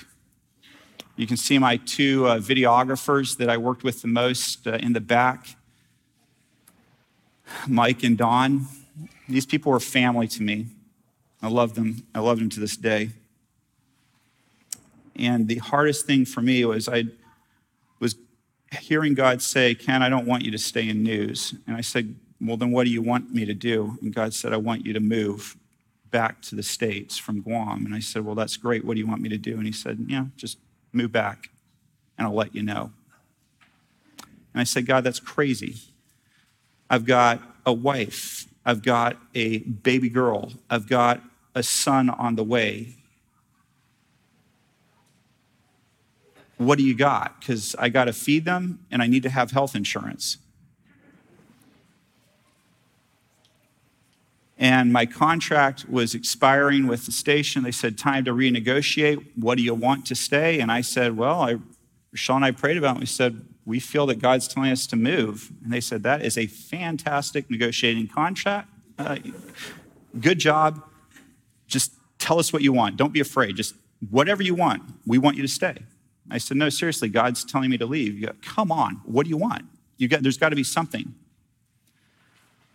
You 1.15 1.29
can 1.29 1.37
see 1.37 1.59
my 1.59 1.77
two 1.77 2.27
uh, 2.27 2.39
videographers 2.39 3.37
that 3.39 3.49
I 3.49 3.57
worked 3.57 3.85
with 3.85 4.03
the 4.03 4.09
most 4.09 4.67
uh, 4.67 4.73
in 4.75 4.93
the 4.93 5.01
back 5.01 5.57
Mike 7.67 8.03
and 8.03 8.19
Don. 8.19 8.67
These 9.29 9.47
people 9.47 9.73
were 9.73 9.81
family 9.81 10.27
to 10.29 10.43
me. 10.43 10.67
I 11.41 11.49
love 11.49 11.75
them. 11.75 12.05
I 12.15 12.19
love 12.19 12.39
them 12.39 12.51
to 12.51 12.61
this 12.61 12.77
day. 12.77 13.11
And 15.15 15.47
the 15.49 15.59
hardest 15.59 16.05
thing 16.05 16.25
for 16.25 16.41
me 16.41 16.65
was 16.65 16.89
I 16.89 17.05
was 18.01 18.17
hearing 18.79 19.15
God 19.15 19.43
say, 19.43 19.75
Ken, 19.75 20.03
I 20.03 20.09
don't 20.09 20.27
want 20.27 20.45
you 20.45 20.51
to 20.51 20.59
stay 20.59 20.89
in 20.89 21.03
news. 21.03 21.55
And 21.67 21.77
I 21.77 21.81
said, 21.81 22.15
Well, 22.41 22.57
then 22.57 22.71
what 22.71 22.85
do 22.85 22.91
you 22.91 23.03
want 23.03 23.33
me 23.33 23.45
to 23.45 23.55
do? 23.55 23.99
And 24.03 24.15
God 24.15 24.35
said, 24.35 24.53
I 24.53 24.59
want 24.59 24.87
you 24.87 24.93
to 24.93 25.01
move 25.01 25.57
back 26.11 26.41
to 26.43 26.55
the 26.55 26.63
States 26.63 27.19
from 27.19 27.43
Guam. 27.43 27.85
And 27.85 27.95
I 27.95 28.01
said, 28.01 28.25
Well, 28.25 28.35
that's 28.35 28.57
great. 28.57 28.85
What 28.85 28.95
do 28.95 29.01
you 29.01 29.07
want 29.07 29.23
me 29.23 29.29
to 29.29 29.39
do? 29.39 29.57
And 29.57 29.67
he 29.67 29.73
said, 29.73 29.99
Yeah, 30.09 30.27
just 30.37 30.59
move 30.93 31.13
back 31.13 31.51
and 32.17 32.27
I'll 32.27 32.35
let 32.35 32.55
you 32.55 32.63
know. 32.63 32.91
And 34.53 34.61
I 34.61 34.65
said, 34.65 34.87
God, 34.87 35.05
that's 35.05 35.21
crazy. 35.21 35.77
I've 36.91 37.05
got 37.05 37.41
a 37.65 37.73
wife. 37.73 38.47
I've 38.65 38.83
got 38.83 39.17
a 39.35 39.59
baby 39.59 40.09
girl. 40.09 40.53
I've 40.69 40.89
got 40.89 41.23
a 41.55 41.63
son 41.63 42.11
on 42.11 42.37
the 42.37 42.45
way. 42.45 42.97
What 46.59 46.77
do 46.77 46.85
you 46.85 46.95
got? 46.95 47.41
Because 47.41 47.75
I 47.79 47.89
got 47.89 48.05
to 48.05 48.13
feed 48.13 48.45
them 48.45 48.81
and 48.91 49.01
I 49.01 49.07
need 49.07 49.23
to 49.23 49.31
have 49.31 49.53
health 49.53 49.75
insurance. 49.75 50.39
And 54.59 54.93
my 54.93 55.07
contract 55.07 55.89
was 55.89 56.17
expiring 56.17 56.89
with 56.89 57.07
the 57.07 57.13
station. 57.13 57.63
They 57.63 57.71
said, 57.71 57.97
Time 57.97 58.25
to 58.25 58.33
renegotiate. 58.33 59.25
What 59.37 59.57
do 59.57 59.63
you 59.63 59.73
want 59.73 60.05
to 60.07 60.17
stay? 60.17 60.59
And 60.59 60.73
I 60.73 60.81
said, 60.81 61.17
Well, 61.17 61.43
I, 61.43 61.59
Rochelle 62.13 62.37
and 62.37 62.45
I 62.45 62.51
prayed 62.51 62.77
about 62.77 62.97
it. 62.97 63.01
We 63.01 63.07
said, 63.07 63.41
We 63.65 63.79
feel 63.79 64.07
that 64.07 64.19
God's 64.19 64.49
telling 64.49 64.73
us 64.73 64.89
to 64.89 64.97
move. 64.97 65.53
And 65.63 65.73
they 65.73 65.81
said, 65.81 66.03
That 66.03 66.25
is 66.25 66.37
a 66.37 66.49
fantastic 66.49 67.49
negotiating 67.49 68.09
contract. 68.09 68.69
Uh, 68.99 69.19
good 70.21 70.41
job. 70.41 70.83
Just 71.69 71.93
tell 72.19 72.41
us 72.41 72.53
what 72.53 72.63
you 72.63 72.73
want. 72.73 72.97
Don't 72.97 73.13
be 73.13 73.21
afraid. 73.21 73.55
Just 73.55 73.77
whatever 74.11 74.43
you 74.43 74.57
want. 74.57 74.83
We 75.07 75.19
want 75.19 75.37
you 75.37 75.43
to 75.43 75.49
stay. 75.49 75.77
I 76.31 76.39
said, 76.39 76.57
No, 76.57 76.69
seriously, 76.69 77.09
God's 77.09 77.45
telling 77.45 77.71
me 77.71 77.79
to 77.79 77.87
leave. 77.87 78.21
Go, 78.23 78.33
Come 78.43 78.71
on. 78.71 79.01
What 79.05 79.25
do 79.25 79.31
you 79.31 79.37
want? 79.37 79.65
You 79.97 80.09
got, 80.09 80.23
there's 80.23 80.39
got 80.39 80.51
to 80.51 80.57
be 80.57 80.65
something. 80.65 81.15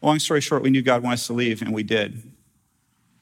Long 0.02 0.20
story 0.20 0.42
short, 0.42 0.64
we 0.64 0.70
knew 0.70 0.82
God 0.82 1.02
wanted 1.02 1.16
us 1.16 1.28
to 1.28 1.34
leave, 1.34 1.62
and 1.62 1.74
we 1.74 1.84
did. 1.84 2.22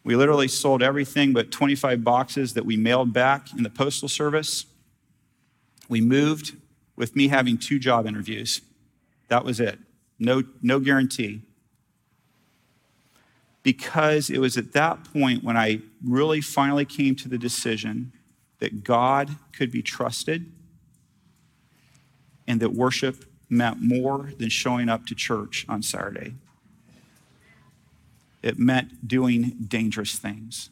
We 0.03 0.15
literally 0.15 0.47
sold 0.47 0.81
everything 0.81 1.31
but 1.31 1.51
25 1.51 2.03
boxes 2.03 2.55
that 2.55 2.65
we 2.65 2.75
mailed 2.75 3.13
back 3.13 3.53
in 3.55 3.61
the 3.61 3.69
Postal 3.69 4.09
Service. 4.09 4.65
We 5.87 6.01
moved 6.01 6.57
with 6.95 7.15
me 7.15 7.27
having 7.27 7.57
two 7.57 7.77
job 7.77 8.07
interviews. 8.07 8.61
That 9.27 9.45
was 9.45 9.59
it. 9.59 9.77
No, 10.17 10.43
no 10.61 10.79
guarantee. 10.79 11.43
Because 13.61 14.31
it 14.31 14.39
was 14.39 14.57
at 14.57 14.73
that 14.73 15.03
point 15.13 15.43
when 15.43 15.55
I 15.55 15.81
really 16.03 16.41
finally 16.41 16.85
came 16.85 17.15
to 17.17 17.29
the 17.29 17.37
decision 17.37 18.11
that 18.61 18.85
God 18.85 19.35
could 19.51 19.71
be 19.71 19.81
trusted 19.81 20.49
and 22.47 22.61
that 22.61 22.73
worship 22.73 23.25
meant 23.49 23.81
more 23.81 24.31
than 24.37 24.47
showing 24.47 24.87
up 24.87 25.05
to 25.07 25.13
church 25.13 25.65
on 25.67 25.83
Saturday 25.83 26.35
it 28.43 28.57
meant 28.57 29.07
doing 29.07 29.55
dangerous 29.67 30.17
things. 30.17 30.69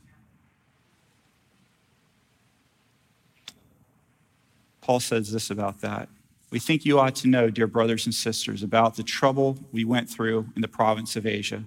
Paul 4.81 4.99
says 4.99 5.31
this 5.31 5.51
about 5.51 5.81
that. 5.81 6.09
We 6.51 6.57
think 6.57 6.83
you 6.83 6.99
ought 6.99 7.15
to 7.17 7.27
know, 7.27 7.51
dear 7.51 7.67
brothers 7.67 8.07
and 8.07 8.15
sisters, 8.15 8.63
about 8.63 8.95
the 8.95 9.03
trouble 9.03 9.59
we 9.71 9.85
went 9.85 10.09
through 10.09 10.47
in 10.55 10.63
the 10.63 10.67
province 10.67 11.15
of 11.15 11.27
Asia. 11.27 11.63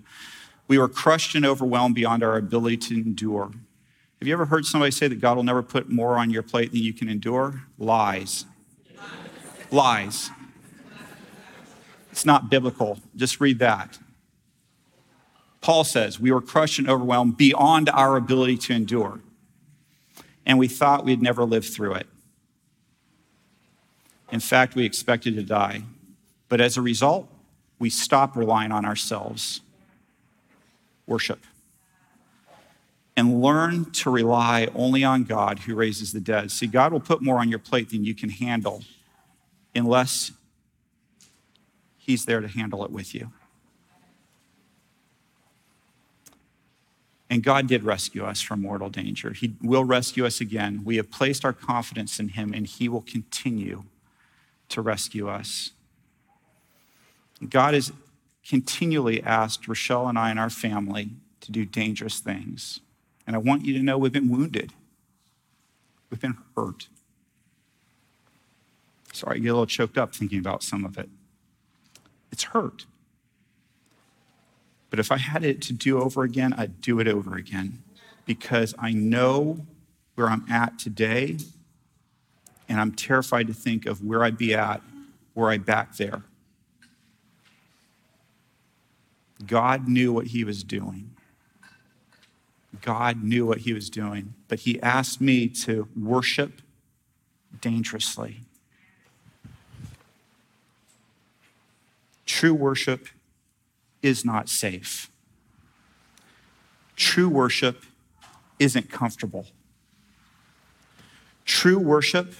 We 0.66 0.76
were 0.76 0.88
crushed 0.88 1.37
and 1.37 1.46
overwhelmed 1.46 1.94
beyond 1.94 2.24
our 2.24 2.37
ability 2.37 2.78
to 2.78 2.94
endure. 2.94 3.52
Have 4.22 4.28
you 4.28 4.35
ever 4.35 4.44
heard 4.44 4.64
somebody 4.64 4.92
say 4.92 5.08
that 5.08 5.20
God 5.20 5.37
will 5.37 5.42
never 5.42 5.64
put 5.64 5.90
more 5.90 6.16
on 6.16 6.30
your 6.30 6.44
plate 6.44 6.70
than 6.70 6.80
you 6.80 6.92
can 6.92 7.08
endure? 7.08 7.64
Lies. 7.76 8.44
Lies. 9.72 10.30
It's 12.12 12.24
not 12.24 12.48
biblical. 12.48 13.00
Just 13.16 13.40
read 13.40 13.58
that. 13.58 13.98
Paul 15.61 15.82
says, 15.82 16.20
we 16.20 16.30
were 16.30 16.40
crushed 16.40 16.78
and 16.78 16.88
overwhelmed 16.88 17.37
beyond 17.37 17.88
our 17.88 18.14
ability 18.14 18.58
to 18.58 18.74
endure. 18.74 19.18
And 20.46 20.56
we 20.56 20.68
thought 20.68 21.04
we'd 21.04 21.20
never 21.20 21.42
live 21.44 21.66
through 21.66 21.94
it. 21.94 22.06
In 24.30 24.38
fact, 24.38 24.76
we 24.76 24.85
expected 24.85 25.35
to 25.35 25.42
die. 25.42 25.82
But 26.48 26.61
as 26.61 26.76
a 26.76 26.80
result, 26.80 27.28
we 27.80 27.90
stopped 27.90 28.37
relying 28.37 28.70
on 28.70 28.85
ourselves. 28.85 29.62
Worship. 31.08 31.40
And 33.16 33.42
learn 33.42 33.90
to 33.92 34.11
rely 34.11 34.68
only 34.75 35.05
on 35.05 35.25
God 35.25 35.61
who 35.61 35.75
raises 35.75 36.12
the 36.12 36.20
dead. 36.20 36.51
See, 36.51 36.66
God 36.66 36.92
will 36.92 37.01
put 37.01 37.20
more 37.20 37.38
on 37.38 37.51
your 37.51 37.59
plate 37.59 37.90
than 37.90 38.05
you 38.05 38.14
can 38.14 38.31
handle 38.31 38.83
unless 39.75 40.33
He's 41.98 42.25
there 42.25 42.40
to 42.40 42.48
handle 42.48 42.85
it 42.85 42.90
with 42.90 43.14
you. 43.14 43.31
And 47.33 47.42
God 47.42 47.66
did 47.66 47.83
rescue 47.83 48.25
us 48.25 48.42
from 48.42 48.61
mortal 48.61 48.90
danger. 48.90 49.33
He 49.33 49.55
will 49.62 49.85
rescue 49.85 50.27
us 50.27 50.40
again. 50.40 50.83
We 50.85 50.96
have 50.96 51.11
placed 51.11 51.44
our 51.46 51.53
confidence 51.55 52.18
in 52.20 52.29
Him, 52.29 52.53
and 52.53 52.66
He 52.66 52.88
will 52.90 53.01
continue 53.01 53.85
to 54.68 54.83
rescue 54.83 55.29
us. 55.29 55.70
God 57.48 57.72
has 57.75 57.92
continually 58.46 59.22
asked 59.22 59.66
Rochelle 59.66 60.09
and 60.09 60.18
I 60.18 60.31
and 60.31 60.38
our 60.38 60.51
family 60.51 61.11
to 61.40 61.53
do 61.53 61.64
dangerous 61.64 62.20
things. 62.20 62.81
And 63.26 63.37
I 63.37 63.38
want 63.38 63.64
you 63.64 63.74
to 63.74 63.82
know 63.82 63.98
we've 63.98 64.12
been 64.12 64.30
wounded, 64.30 64.72
we've 66.11 66.20
been 66.20 66.38
hurt. 66.56 66.88
Sorry, 69.12 69.37
I 69.37 69.40
get 69.40 69.48
a 69.48 69.52
little 69.52 69.66
choked 69.66 69.98
up 69.98 70.14
thinking 70.14 70.38
about 70.38 70.62
some 70.62 70.85
of 70.85 70.96
it. 70.98 71.08
It's 72.30 72.44
hurt. 72.44 72.87
But 74.88 74.98
if 74.98 75.12
I 75.12 75.18
had 75.18 75.44
it 75.44 75.61
to 75.62 75.72
do 75.72 76.00
over 76.00 76.22
again, 76.22 76.54
I'd 76.54 76.80
do 76.80 76.98
it 76.98 77.08
over 77.08 77.37
again 77.37 77.82
because 78.26 78.74
I 78.78 78.92
know 78.92 79.66
where 80.14 80.28
I'm 80.28 80.44
at 80.50 80.78
today, 80.78 81.38
and 82.68 82.80
I'm 82.80 82.92
terrified 82.92 83.46
to 83.46 83.54
think 83.54 83.87
of 83.87 84.04
where 84.04 84.22
I'd 84.22 84.37
be 84.38 84.54
at 84.54 84.82
were 85.35 85.50
I 85.50 85.58
back 85.58 85.96
there. 85.96 86.22
God 89.46 89.88
knew 89.88 90.12
what 90.12 90.28
he 90.28 90.44
was 90.44 90.62
doing. 90.62 91.11
God 92.80 93.22
knew 93.22 93.44
what 93.46 93.58
he 93.58 93.72
was 93.72 93.90
doing, 93.90 94.35
but 94.48 94.61
he 94.61 94.80
asked 94.80 95.20
me 95.20 95.48
to 95.48 95.88
worship 95.96 96.62
dangerously. 97.61 98.40
True 102.24 102.54
worship 102.54 103.08
is 104.00 104.24
not 104.24 104.48
safe. 104.48 105.11
True 106.96 107.28
worship 107.28 107.85
isn't 108.58 108.90
comfortable. 108.90 109.46
True 111.44 111.78
worship 111.78 112.35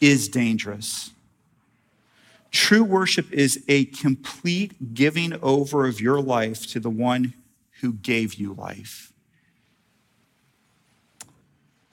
is 0.00 0.28
dangerous. 0.28 1.10
True 2.50 2.84
worship 2.84 3.32
is 3.32 3.64
a 3.68 3.86
complete 3.86 4.94
giving 4.94 5.32
over 5.42 5.86
of 5.86 6.00
your 6.00 6.20
life 6.20 6.66
to 6.68 6.78
the 6.78 6.90
one 6.90 7.34
who 7.80 7.94
gave 7.94 8.34
you 8.34 8.52
life. 8.52 9.13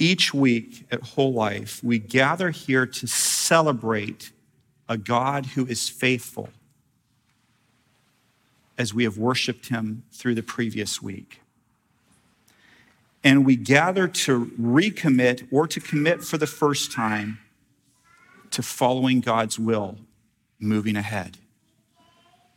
Each 0.01 0.33
week 0.33 0.87
at 0.89 1.03
Whole 1.09 1.31
Life, 1.31 1.83
we 1.83 1.99
gather 1.99 2.49
here 2.49 2.87
to 2.87 3.05
celebrate 3.05 4.31
a 4.89 4.97
God 4.97 5.45
who 5.45 5.67
is 5.67 5.89
faithful 5.89 6.49
as 8.79 8.95
we 8.95 9.03
have 9.03 9.19
worshiped 9.19 9.67
him 9.67 10.01
through 10.11 10.33
the 10.33 10.41
previous 10.41 11.03
week. 11.03 11.41
And 13.23 13.45
we 13.45 13.55
gather 13.55 14.07
to 14.07 14.47
recommit 14.59 15.47
or 15.51 15.67
to 15.67 15.79
commit 15.79 16.23
for 16.23 16.39
the 16.39 16.47
first 16.47 16.91
time 16.91 17.37
to 18.49 18.63
following 18.63 19.19
God's 19.19 19.59
will, 19.59 19.97
moving 20.59 20.95
ahead, 20.95 21.37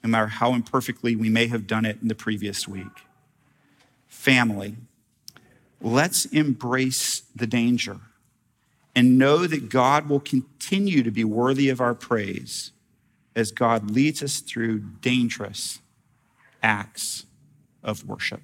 no 0.03 0.09
matter 0.09 0.29
how 0.29 0.55
imperfectly 0.55 1.15
we 1.15 1.29
may 1.29 1.49
have 1.49 1.67
done 1.67 1.85
it 1.85 1.99
in 2.01 2.09
the 2.09 2.15
previous 2.15 2.67
week. 2.67 3.05
Family. 4.09 4.77
Let's 5.85 6.25
embrace 6.27 7.23
the 7.37 7.47
danger 7.47 8.01
and 8.97 9.19
know 9.19 9.47
that 9.47 9.69
God 9.69 10.09
will 10.09 10.21
continue 10.21 11.03
to 11.03 11.11
be 11.11 11.25
worthy 11.25 11.69
of 11.69 11.81
our 11.81 11.95
praise 11.95 12.73
as 13.37 13.53
God 13.53 13.91
leads 13.91 14.23
us 14.23 14.41
through 14.41 14.79
dangerous 14.79 15.81
acts 16.63 17.27
of 17.83 18.09
worship. 18.09 18.41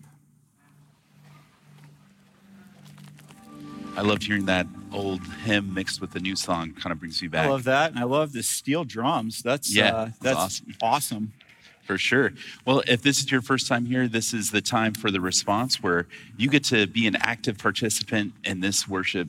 I 3.96 4.03
loved 4.03 4.22
hearing 4.24 4.44
that 4.46 4.66
old 4.92 5.20
hymn 5.44 5.72
mixed 5.72 6.00
with 6.00 6.12
the 6.12 6.20
new 6.20 6.37
song. 6.37 6.72
Kind 6.72 6.92
of 6.92 6.98
brings 7.00 7.20
me 7.22 7.29
back. 7.29 7.46
I 7.46 7.50
love 7.50 7.64
that, 7.64 7.90
and 7.90 7.98
I 7.98 8.05
love 8.05 8.33
the 8.33 8.42
steel 8.42 8.85
drums. 8.85 9.42
That's 9.42 9.74
Yeah, 9.74 9.94
uh, 9.94 10.05
that's 10.05 10.18
that's 10.20 10.37
awesome. 10.37 10.74
awesome. 10.83 11.33
For 11.90 11.98
sure. 11.98 12.31
Well, 12.64 12.85
if 12.87 13.03
this 13.03 13.18
is 13.18 13.33
your 13.33 13.42
first 13.42 13.66
time 13.66 13.85
here, 13.85 14.07
this 14.07 14.33
is 14.33 14.53
the 14.53 14.61
time 14.61 14.94
for 14.94 15.11
the 15.11 15.20
response 15.20 15.83
where 15.83 16.07
you 16.37 16.48
get 16.48 16.62
to 16.66 16.87
be 16.87 17.09
an 17.09 17.16
active 17.16 17.59
participant 17.59 18.33
in 18.44 18.61
this 18.61 18.87
worship 18.87 19.26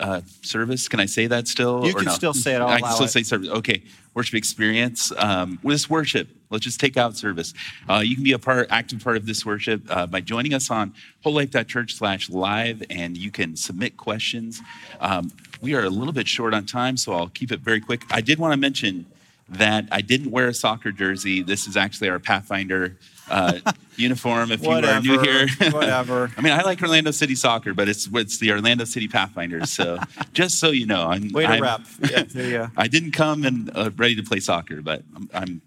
uh, 0.00 0.22
service. 0.42 0.88
Can 0.88 0.98
I 0.98 1.06
say 1.06 1.28
that 1.28 1.46
still? 1.46 1.86
You 1.86 1.94
can 1.94 2.06
no? 2.06 2.10
still 2.10 2.34
say 2.34 2.56
it. 2.56 2.60
I'll 2.60 2.66
I 2.66 2.80
can 2.80 2.90
still 2.90 3.06
it. 3.06 3.10
say 3.10 3.22
service. 3.22 3.48
Okay, 3.48 3.84
worship 4.12 4.34
experience. 4.34 5.12
Um, 5.18 5.60
this 5.62 5.88
worship. 5.88 6.26
Let's 6.50 6.64
just 6.64 6.80
take 6.80 6.96
out 6.96 7.16
service. 7.16 7.54
Uh, 7.88 8.02
you 8.04 8.16
can 8.16 8.24
be 8.24 8.32
a 8.32 8.40
part, 8.40 8.66
active 8.70 9.04
part 9.04 9.16
of 9.16 9.24
this 9.24 9.46
worship 9.46 9.82
uh, 9.88 10.08
by 10.08 10.20
joining 10.20 10.52
us 10.52 10.72
on 10.72 10.94
wholelife.church 11.24 11.94
slash 11.94 12.28
live, 12.28 12.82
and 12.90 13.16
you 13.16 13.30
can 13.30 13.54
submit 13.54 13.96
questions. 13.96 14.60
Um, 14.98 15.30
we 15.60 15.76
are 15.76 15.84
a 15.84 15.90
little 15.90 16.12
bit 16.12 16.26
short 16.26 16.54
on 16.54 16.66
time, 16.66 16.96
so 16.96 17.12
I'll 17.12 17.28
keep 17.28 17.52
it 17.52 17.60
very 17.60 17.80
quick. 17.80 18.02
I 18.10 18.20
did 18.20 18.40
want 18.40 18.52
to 18.52 18.56
mention 18.56 19.06
that 19.48 19.86
I 19.92 20.00
didn't 20.00 20.30
wear 20.30 20.48
a 20.48 20.54
soccer 20.54 20.90
jersey. 20.90 21.42
This 21.42 21.66
is 21.66 21.76
actually 21.76 22.08
our 22.08 22.18
Pathfinder 22.18 22.96
uh, 23.30 23.58
uniform. 23.96 24.50
If 24.50 24.62
you 24.62 24.70
are 24.70 25.00
new 25.00 25.20
here, 25.20 25.46
whatever. 25.70 26.30
I 26.36 26.40
mean, 26.40 26.52
I 26.52 26.62
like 26.62 26.80
Orlando 26.82 27.10
City 27.10 27.34
soccer, 27.34 27.74
but 27.74 27.88
it's 27.88 28.08
it's 28.12 28.38
the 28.38 28.52
Orlando 28.52 28.84
City 28.84 29.08
Pathfinders. 29.08 29.70
So 29.70 29.98
just 30.32 30.58
so 30.58 30.70
you 30.70 30.86
know, 30.86 31.08
I'm, 31.08 31.28
Way 31.32 31.44
to 31.44 31.52
I'm- 31.52 31.62
rep. 31.62 31.80
Yeah, 32.10 32.22
go. 32.24 32.68
I 32.76 32.88
didn't 32.88 33.12
come 33.12 33.44
and 33.44 33.70
uh, 33.74 33.90
ready 33.96 34.16
to 34.16 34.22
play 34.22 34.40
soccer, 34.40 34.80
but 34.80 35.02
I'm, 35.14 35.30
I'm 35.34 35.62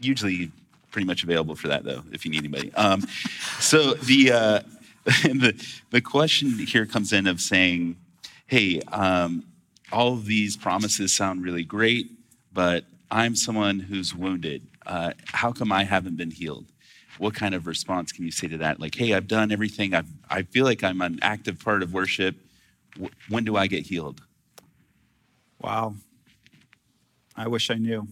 usually 0.00 0.50
pretty 0.90 1.06
much 1.06 1.22
available 1.22 1.54
for 1.54 1.68
that, 1.68 1.84
though, 1.84 2.02
if 2.12 2.24
you 2.24 2.32
need 2.32 2.38
anybody. 2.38 2.72
Um, 2.74 3.02
so 3.60 3.94
the, 3.94 4.32
uh, 4.32 4.60
the 5.04 5.54
the 5.90 6.00
question 6.00 6.50
here 6.58 6.84
comes 6.84 7.12
in 7.12 7.26
of 7.28 7.40
saying, 7.40 7.96
"Hey, 8.46 8.80
um, 8.92 9.44
all 9.92 10.14
of 10.14 10.26
these 10.26 10.56
promises 10.56 11.12
sound 11.14 11.44
really 11.44 11.64
great, 11.64 12.10
but 12.52 12.84
I'm 13.10 13.36
someone 13.36 13.80
who's 13.80 14.14
wounded. 14.14 14.66
Uh, 14.86 15.12
how 15.26 15.52
come 15.52 15.72
I 15.72 15.84
haven't 15.84 16.16
been 16.16 16.30
healed?" 16.30 16.66
What 17.18 17.34
kind 17.34 17.54
of 17.54 17.66
response 17.66 18.12
can 18.12 18.24
you 18.24 18.30
say 18.30 18.48
to 18.48 18.58
that? 18.58 18.80
Like, 18.80 18.94
"Hey, 18.94 19.14
I've 19.14 19.28
done 19.28 19.52
everything. 19.52 19.94
I've, 19.94 20.08
I 20.28 20.42
feel 20.42 20.64
like 20.64 20.82
I'm 20.82 21.00
an 21.02 21.18
active 21.22 21.58
part 21.58 21.82
of 21.82 21.92
worship. 21.92 22.36
W- 22.94 23.12
when 23.28 23.44
do 23.44 23.56
I 23.56 23.66
get 23.66 23.86
healed?" 23.86 24.22
Wow. 25.60 25.94
I 27.36 27.48
wish 27.48 27.70
I 27.70 27.74
knew. 27.74 28.08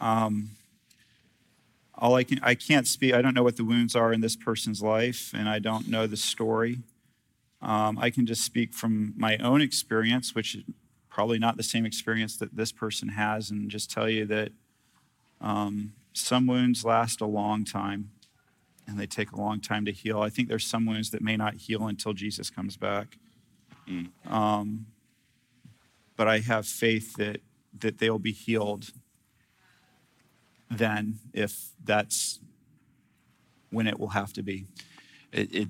Um, 0.00 0.50
all 1.96 2.14
I 2.14 2.24
can, 2.24 2.40
I 2.42 2.54
can't 2.54 2.86
speak. 2.86 3.14
I 3.14 3.22
don't 3.22 3.34
know 3.34 3.42
what 3.42 3.56
the 3.56 3.64
wounds 3.64 3.94
are 3.94 4.12
in 4.12 4.20
this 4.20 4.36
person's 4.36 4.82
life, 4.82 5.32
and 5.34 5.48
I 5.48 5.58
don't 5.58 5.88
know 5.88 6.06
the 6.06 6.16
story. 6.16 6.78
Um, 7.62 7.98
I 7.98 8.10
can 8.10 8.26
just 8.26 8.42
speak 8.44 8.74
from 8.74 9.14
my 9.16 9.36
own 9.38 9.60
experience, 9.60 10.34
which 10.34 10.56
probably 11.14 11.38
not 11.38 11.56
the 11.56 11.62
same 11.62 11.86
experience 11.86 12.36
that 12.38 12.56
this 12.56 12.72
person 12.72 13.08
has, 13.08 13.50
and 13.50 13.70
just 13.70 13.88
tell 13.88 14.08
you 14.08 14.26
that 14.26 14.50
um, 15.40 15.92
some 16.12 16.46
wounds 16.46 16.84
last 16.84 17.20
a 17.20 17.26
long 17.26 17.64
time, 17.64 18.10
and 18.86 18.98
they 18.98 19.06
take 19.06 19.30
a 19.30 19.36
long 19.36 19.60
time 19.60 19.84
to 19.84 19.92
heal. 19.92 20.20
I 20.20 20.28
think 20.28 20.48
there's 20.48 20.66
some 20.66 20.86
wounds 20.86 21.10
that 21.10 21.22
may 21.22 21.36
not 21.36 21.54
heal 21.54 21.86
until 21.86 22.14
Jesus 22.14 22.50
comes 22.50 22.76
back 22.76 23.16
but 26.16 26.28
I 26.28 26.40
have 26.40 26.66
faith 26.66 27.14
that 27.16 27.40
that 27.80 27.98
they'll 27.98 28.18
be 28.18 28.32
healed 28.32 28.90
then 30.70 31.18
if 31.32 31.70
that's 31.82 32.40
when 33.70 33.86
it 33.86 33.98
will 33.98 34.08
have 34.08 34.32
to 34.34 34.42
be. 34.42 34.66
it, 35.32 35.54
it 35.54 35.68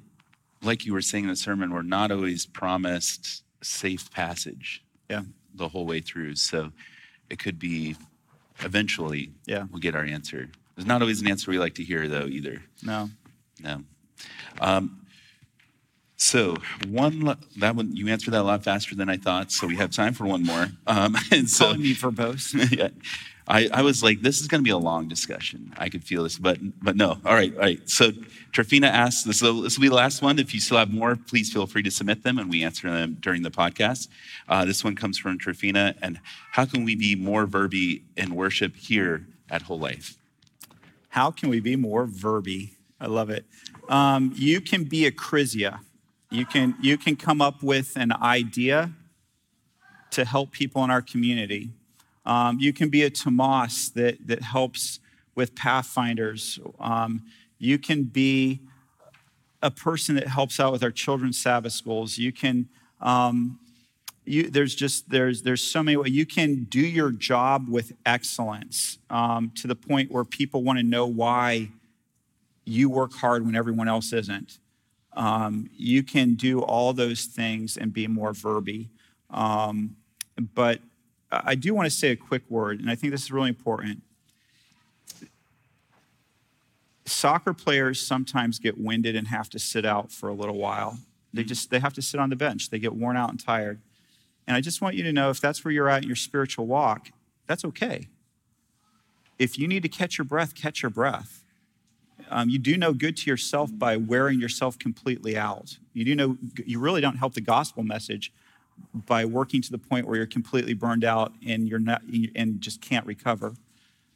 like 0.62 0.86
you 0.86 0.92
were 0.92 1.02
saying 1.02 1.24
in 1.24 1.30
the 1.30 1.36
sermon 1.36 1.72
we're 1.72 1.82
not 1.82 2.10
always 2.10 2.46
promised 2.46 3.42
safe 3.62 4.10
passage 4.10 4.82
Yeah. 5.10 5.22
the 5.54 5.68
whole 5.68 5.86
way 5.86 6.00
through 6.00 6.34
so 6.36 6.72
it 7.30 7.38
could 7.38 7.58
be 7.58 7.96
eventually 8.60 9.32
Yeah. 9.46 9.64
we'll 9.70 9.80
get 9.80 9.94
our 9.94 10.04
answer 10.04 10.48
there's 10.76 10.86
not 10.86 11.00
always 11.02 11.20
an 11.20 11.28
answer 11.28 11.50
we 11.50 11.58
like 11.58 11.74
to 11.74 11.84
hear 11.84 12.08
though 12.08 12.26
either 12.26 12.62
No. 12.82 13.10
no 13.62 13.82
um, 14.60 15.03
so 16.24 16.56
one 16.88 17.36
that 17.58 17.76
one 17.76 17.94
you 17.94 18.08
answered 18.08 18.32
that 18.32 18.40
a 18.40 18.48
lot 18.52 18.64
faster 18.64 18.94
than 18.94 19.08
i 19.08 19.16
thought 19.16 19.52
so 19.52 19.66
we 19.66 19.76
have 19.76 19.90
time 19.90 20.12
for 20.14 20.24
one 20.24 20.42
more 20.42 20.66
um, 20.86 21.16
and 21.30 21.48
so 21.48 21.66
Calling 21.66 21.82
me 21.82 21.94
verbose. 21.94 22.46
yeah. 22.78 22.88
I, 23.46 23.68
I 23.70 23.82
was 23.82 24.02
like, 24.02 24.22
this 24.22 24.40
is 24.40 24.48
going 24.48 24.60
to 24.60 24.64
be 24.64 24.70
a 24.70 24.78
long 24.78 25.06
discussion. 25.06 25.74
I 25.76 25.90
could 25.90 26.02
feel 26.02 26.22
this, 26.22 26.38
but 26.38 26.56
but 26.82 26.96
no. 26.96 27.18
All 27.26 27.34
right, 27.34 27.52
all 27.54 27.60
right. 27.60 27.90
So 27.90 28.10
Trafina 28.52 28.88
asks, 28.88 29.24
this, 29.24 29.42
will- 29.42 29.60
this 29.60 29.76
will 29.76 29.82
be 29.82 29.88
the 29.88 29.94
last 29.94 30.22
one. 30.22 30.38
If 30.38 30.54
you 30.54 30.60
still 30.60 30.78
have 30.78 30.90
more, 30.90 31.14
please 31.14 31.52
feel 31.52 31.66
free 31.66 31.82
to 31.82 31.90
submit 31.90 32.22
them, 32.22 32.38
and 32.38 32.48
we 32.48 32.64
answer 32.64 32.90
them 32.90 33.18
during 33.20 33.42
the 33.42 33.50
podcast. 33.50 34.08
Uh, 34.48 34.64
this 34.64 34.82
one 34.82 34.96
comes 34.96 35.18
from 35.18 35.38
Trafina, 35.38 35.94
and 36.00 36.20
how 36.52 36.64
can 36.64 36.84
we 36.84 36.94
be 36.96 37.14
more 37.16 37.46
verby 37.46 38.04
in 38.16 38.34
worship 38.34 38.76
here 38.76 39.26
at 39.50 39.60
Whole 39.62 39.78
Life? 39.78 40.16
How 41.10 41.30
can 41.30 41.50
we 41.50 41.60
be 41.60 41.76
more 41.76 42.06
verby? 42.06 42.70
I 42.98 43.08
love 43.08 43.28
it. 43.28 43.44
Um, 43.90 44.32
you 44.34 44.62
can 44.62 44.84
be 44.84 45.04
a 45.04 45.12
Chrysia. 45.12 45.80
You 46.34 46.44
can 46.44 46.74
you 46.80 46.98
can 46.98 47.14
come 47.14 47.40
up 47.40 47.62
with 47.62 47.96
an 47.96 48.10
idea 48.12 48.90
to 50.10 50.24
help 50.24 50.50
people 50.50 50.82
in 50.82 50.90
our 50.90 51.00
community. 51.00 51.70
Um, 52.26 52.58
you 52.58 52.72
can 52.72 52.88
be 52.88 53.04
a 53.04 53.10
Tomas 53.10 53.90
that 53.90 54.26
that 54.26 54.42
helps 54.42 54.98
with 55.36 55.54
Pathfinders. 55.54 56.58
Um, 56.80 57.22
you 57.60 57.78
can 57.78 58.02
be 58.02 58.62
a 59.62 59.70
person 59.70 60.16
that 60.16 60.26
helps 60.26 60.58
out 60.58 60.72
with 60.72 60.82
our 60.82 60.90
children's 60.90 61.40
Sabbath 61.40 61.72
schools. 61.72 62.18
You 62.18 62.32
can 62.32 62.68
um, 63.00 63.60
you, 64.24 64.50
there's 64.50 64.74
just 64.74 65.10
there's 65.10 65.42
there's 65.42 65.62
so 65.62 65.84
many 65.84 65.96
ways 65.96 66.10
you 66.10 66.26
can 66.26 66.64
do 66.64 66.80
your 66.80 67.12
job 67.12 67.68
with 67.68 67.92
excellence 68.04 68.98
um, 69.08 69.52
to 69.54 69.68
the 69.68 69.76
point 69.76 70.10
where 70.10 70.24
people 70.24 70.64
want 70.64 70.80
to 70.80 70.82
know 70.82 71.06
why 71.06 71.70
you 72.64 72.90
work 72.90 73.12
hard 73.12 73.46
when 73.46 73.54
everyone 73.54 73.86
else 73.86 74.12
isn't. 74.12 74.58
Um, 75.14 75.70
you 75.76 76.02
can 76.02 76.34
do 76.34 76.60
all 76.60 76.92
those 76.92 77.24
things 77.24 77.76
and 77.76 77.92
be 77.92 78.06
more 78.06 78.32
verby. 78.32 78.88
Um, 79.30 79.96
but 80.54 80.80
I 81.30 81.42
I 81.46 81.54
do 81.54 81.74
want 81.74 81.86
to 81.86 81.90
say 81.90 82.10
a 82.10 82.16
quick 82.16 82.42
word, 82.48 82.80
and 82.80 82.90
I 82.90 82.94
think 82.94 83.12
this 83.12 83.22
is 83.22 83.32
really 83.32 83.48
important. 83.48 84.02
Soccer 87.06 87.52
players 87.52 88.00
sometimes 88.00 88.58
get 88.58 88.78
winded 88.78 89.14
and 89.16 89.28
have 89.28 89.50
to 89.50 89.58
sit 89.58 89.84
out 89.84 90.10
for 90.10 90.28
a 90.28 90.32
little 90.32 90.56
while. 90.56 90.98
They 91.32 91.44
just 91.44 91.70
they 91.70 91.80
have 91.80 91.92
to 91.94 92.02
sit 92.02 92.20
on 92.20 92.30
the 92.30 92.36
bench. 92.36 92.70
They 92.70 92.78
get 92.78 92.94
worn 92.94 93.16
out 93.16 93.30
and 93.30 93.38
tired. 93.38 93.80
And 94.46 94.56
I 94.56 94.60
just 94.60 94.80
want 94.80 94.94
you 94.94 95.02
to 95.04 95.12
know 95.12 95.30
if 95.30 95.40
that's 95.40 95.64
where 95.64 95.72
you're 95.72 95.88
at 95.88 96.02
in 96.02 96.08
your 96.08 96.16
spiritual 96.16 96.66
walk, 96.66 97.08
that's 97.46 97.64
okay. 97.64 98.08
If 99.38 99.58
you 99.58 99.66
need 99.66 99.82
to 99.82 99.88
catch 99.88 100.18
your 100.18 100.24
breath, 100.24 100.54
catch 100.54 100.82
your 100.82 100.90
breath. 100.90 101.43
Um, 102.30 102.48
you 102.48 102.58
do 102.58 102.76
no 102.76 102.92
good 102.92 103.16
to 103.18 103.30
yourself 103.30 103.70
by 103.72 103.96
wearing 103.96 104.40
yourself 104.40 104.78
completely 104.78 105.36
out. 105.36 105.78
You 105.92 106.04
do 106.04 106.14
know 106.14 106.38
you 106.64 106.78
really 106.78 107.00
don't 107.00 107.16
help 107.16 107.34
the 107.34 107.40
gospel 107.40 107.82
message 107.82 108.32
by 108.92 109.24
working 109.24 109.62
to 109.62 109.70
the 109.70 109.78
point 109.78 110.06
where 110.06 110.16
you're 110.16 110.26
completely 110.26 110.74
burned 110.74 111.04
out 111.04 111.32
and 111.46 111.68
you're 111.68 111.78
not 111.78 112.02
and 112.34 112.60
just 112.60 112.80
can't 112.80 113.06
recover. 113.06 113.54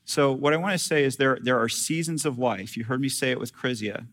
So 0.05 0.33
what 0.33 0.55
I 0.55 0.57
want 0.57 0.73
to 0.73 0.79
say 0.79 1.05
is 1.05 1.17
there 1.17 1.39
there 1.41 1.61
are 1.61 1.69
seasons 1.69 2.25
of 2.25 2.39
life. 2.39 2.77
You 2.77 2.85
heard 2.85 3.01
me 3.01 3.09
say 3.09 3.31
it 3.31 3.39
with 3.39 3.55
Chrysia. 3.55 4.07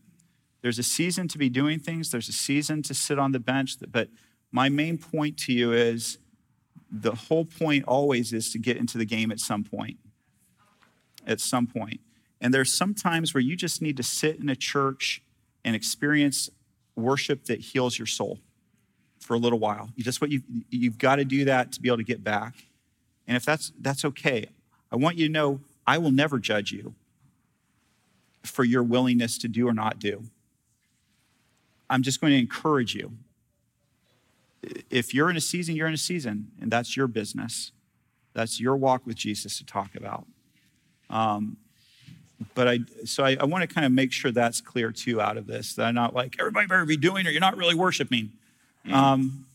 There's 0.62 0.78
a 0.78 0.82
season 0.82 1.28
to 1.28 1.38
be 1.38 1.48
doing 1.48 1.78
things. 1.78 2.10
There's 2.10 2.28
a 2.28 2.32
season 2.32 2.82
to 2.82 2.94
sit 2.94 3.18
on 3.18 3.32
the 3.32 3.38
bench. 3.38 3.76
But 3.90 4.08
my 4.50 4.68
main 4.68 4.98
point 4.98 5.38
to 5.38 5.52
you 5.52 5.72
is 5.72 6.18
the 6.90 7.14
whole 7.14 7.44
point 7.44 7.84
always 7.86 8.32
is 8.32 8.50
to 8.52 8.58
get 8.58 8.76
into 8.76 8.98
the 8.98 9.04
game 9.04 9.30
at 9.30 9.40
some 9.40 9.64
point. 9.64 9.98
At 11.26 11.40
some 11.40 11.66
point. 11.66 12.00
And 12.40 12.52
there's 12.52 12.72
some 12.72 12.94
times 12.94 13.32
where 13.32 13.40
you 13.40 13.56
just 13.56 13.80
need 13.80 13.96
to 13.96 14.02
sit 14.02 14.36
in 14.36 14.48
a 14.48 14.56
church 14.56 15.22
and 15.64 15.74
experience 15.74 16.50
worship 16.94 17.44
that 17.44 17.60
heals 17.60 17.98
your 17.98 18.06
soul 18.06 18.38
for 19.20 19.34
a 19.34 19.38
little 19.38 19.58
while. 19.58 19.90
You 19.96 20.04
just 20.04 20.20
what 20.20 20.30
you 20.30 20.42
you've 20.70 20.98
got 20.98 21.16
to 21.16 21.24
do 21.24 21.44
that 21.46 21.72
to 21.72 21.80
be 21.80 21.88
able 21.88 21.98
to 21.98 22.04
get 22.04 22.22
back. 22.22 22.54
And 23.26 23.36
if 23.36 23.44
that's 23.44 23.72
that's 23.80 24.04
okay. 24.04 24.46
I 24.92 24.96
want 24.96 25.16
you 25.16 25.26
to 25.26 25.32
know 25.32 25.60
I 25.86 25.98
will 25.98 26.12
never 26.12 26.38
judge 26.38 26.72
you 26.72 26.94
for 28.42 28.64
your 28.64 28.82
willingness 28.82 29.38
to 29.38 29.48
do 29.48 29.68
or 29.68 29.74
not 29.74 29.98
do. 29.98 30.24
I'm 31.90 32.02
just 32.02 32.20
going 32.20 32.32
to 32.32 32.38
encourage 32.38 32.94
you. 32.94 33.12
If 34.90 35.14
you're 35.14 35.30
in 35.30 35.36
a 35.36 35.40
season, 35.40 35.76
you're 35.76 35.86
in 35.86 35.94
a 35.94 35.98
season, 35.98 36.50
and 36.60 36.70
that's 36.70 36.96
your 36.96 37.06
business. 37.06 37.72
That's 38.32 38.60
your 38.60 38.76
walk 38.76 39.06
with 39.06 39.16
Jesus 39.16 39.58
to 39.58 39.66
talk 39.66 39.94
about. 39.94 40.26
Um, 41.08 41.56
but 42.54 42.68
I 42.68 42.78
so 43.04 43.24
I, 43.24 43.36
I 43.40 43.44
want 43.44 43.68
to 43.68 43.72
kind 43.72 43.84
of 43.86 43.92
make 43.92 44.12
sure 44.12 44.30
that's 44.30 44.60
clear 44.60 44.92
too 44.92 45.20
out 45.20 45.36
of 45.36 45.46
this. 45.46 45.74
That 45.74 45.86
I'm 45.86 45.94
not 45.94 46.14
like 46.14 46.36
everybody 46.38 46.66
better 46.66 46.84
be 46.84 46.96
doing 46.96 47.26
it. 47.26 47.32
You're 47.32 47.40
not 47.40 47.56
really 47.56 47.74
worshiping. 47.74 48.32
Um, 48.92 49.46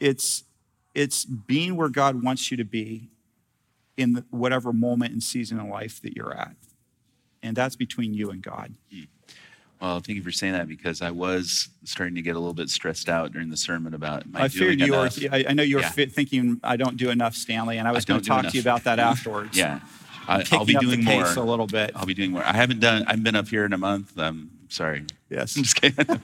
it's 0.00 0.44
it's 0.94 1.24
being 1.24 1.76
where 1.76 1.88
God 1.88 2.22
wants 2.22 2.50
you 2.50 2.56
to 2.56 2.64
be 2.64 3.08
in 3.96 4.14
the, 4.14 4.24
whatever 4.30 4.72
moment 4.72 5.12
and 5.12 5.22
season 5.22 5.58
in 5.60 5.68
life 5.68 6.00
that 6.02 6.16
you're 6.16 6.34
at, 6.36 6.54
and 7.42 7.56
that's 7.56 7.76
between 7.76 8.14
you 8.14 8.30
and 8.30 8.42
God. 8.42 8.74
Well, 9.80 9.98
thank 9.98 10.16
you 10.16 10.22
for 10.22 10.30
saying 10.30 10.52
that 10.52 10.68
because 10.68 11.02
I 11.02 11.10
was 11.10 11.68
starting 11.84 12.14
to 12.14 12.22
get 12.22 12.36
a 12.36 12.38
little 12.38 12.54
bit 12.54 12.70
stressed 12.70 13.08
out 13.08 13.32
during 13.32 13.50
the 13.50 13.56
sermon 13.56 13.94
about 13.94 14.30
my 14.30 14.42
I 14.44 14.48
figured 14.48 14.78
doing 14.78 14.88
you 14.88 14.92
were. 14.92 15.10
I, 15.32 15.44
I 15.48 15.52
know 15.54 15.64
you 15.64 15.76
were 15.76 15.82
Yeah. 15.82 16.06
thinking 16.06 16.60
I 16.62 16.76
don't 16.76 16.96
do 16.96 17.10
enough, 17.10 17.34
Stanley, 17.34 17.78
and 17.78 17.88
I 17.88 17.92
was 17.92 18.04
I 18.04 18.08
going 18.12 18.20
to 18.22 18.28
talk 18.28 18.46
to 18.46 18.54
you 18.56 18.60
about 18.60 18.84
that 18.84 18.98
afterwards. 19.00 19.58
Yeah, 19.58 19.80
I, 20.28 20.38
Picking 20.38 20.58
I'll 20.58 20.64
be 20.64 20.74
doing 20.74 21.04
more. 21.04 21.24
a 21.24 21.40
little 21.40 21.66
bit. 21.66 21.92
I'll 21.94 22.06
be 22.06 22.14
doing 22.14 22.32
more. 22.32 22.44
I 22.44 22.52
haven't 22.52 22.80
done. 22.80 23.04
I've 23.06 23.22
been 23.22 23.34
up 23.34 23.48
here 23.48 23.64
in 23.64 23.72
a 23.72 23.78
month. 23.78 24.18
I'm 24.18 24.50
sorry. 24.68 25.04
Yes. 25.28 25.56
I'm 25.56 25.62
just 25.62 25.80
kidding. 25.80 26.20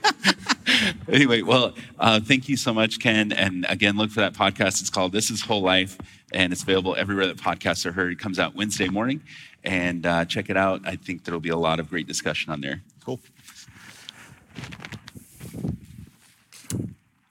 anyway, 1.11 1.41
well, 1.41 1.73
uh, 1.99 2.19
thank 2.19 2.47
you 2.49 2.57
so 2.57 2.73
much, 2.73 2.99
Ken. 2.99 3.31
And 3.31 3.65
again, 3.69 3.97
look 3.97 4.11
for 4.11 4.21
that 4.21 4.33
podcast. 4.33 4.81
It's 4.81 4.89
called 4.89 5.11
This 5.11 5.29
Is 5.29 5.41
Whole 5.41 5.61
Life, 5.61 5.97
and 6.33 6.53
it's 6.53 6.63
available 6.63 6.95
everywhere 6.95 7.27
that 7.27 7.37
podcasts 7.37 7.85
are 7.85 7.91
heard. 7.91 8.11
It 8.11 8.19
comes 8.19 8.39
out 8.39 8.55
Wednesday 8.55 8.87
morning, 8.87 9.21
and 9.63 10.05
uh, 10.05 10.25
check 10.25 10.49
it 10.49 10.57
out. 10.57 10.81
I 10.85 10.95
think 10.95 11.23
there'll 11.25 11.39
be 11.39 11.49
a 11.49 11.57
lot 11.57 11.79
of 11.79 11.89
great 11.89 12.07
discussion 12.07 12.51
on 12.51 12.61
there. 12.61 12.81
Cool. 13.03 13.19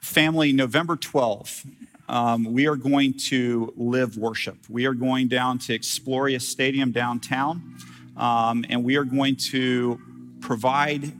Family, 0.00 0.52
November 0.52 0.96
12th, 0.96 1.66
um, 2.08 2.52
we 2.52 2.66
are 2.66 2.76
going 2.76 3.14
to 3.28 3.72
live 3.76 4.16
worship. 4.16 4.56
We 4.68 4.86
are 4.86 4.94
going 4.94 5.28
down 5.28 5.58
to 5.60 5.78
Exploria 5.78 6.40
Stadium 6.40 6.90
downtown, 6.90 7.76
um, 8.16 8.64
and 8.68 8.82
we 8.84 8.96
are 8.96 9.04
going 9.04 9.36
to 9.36 10.00
provide 10.40 11.12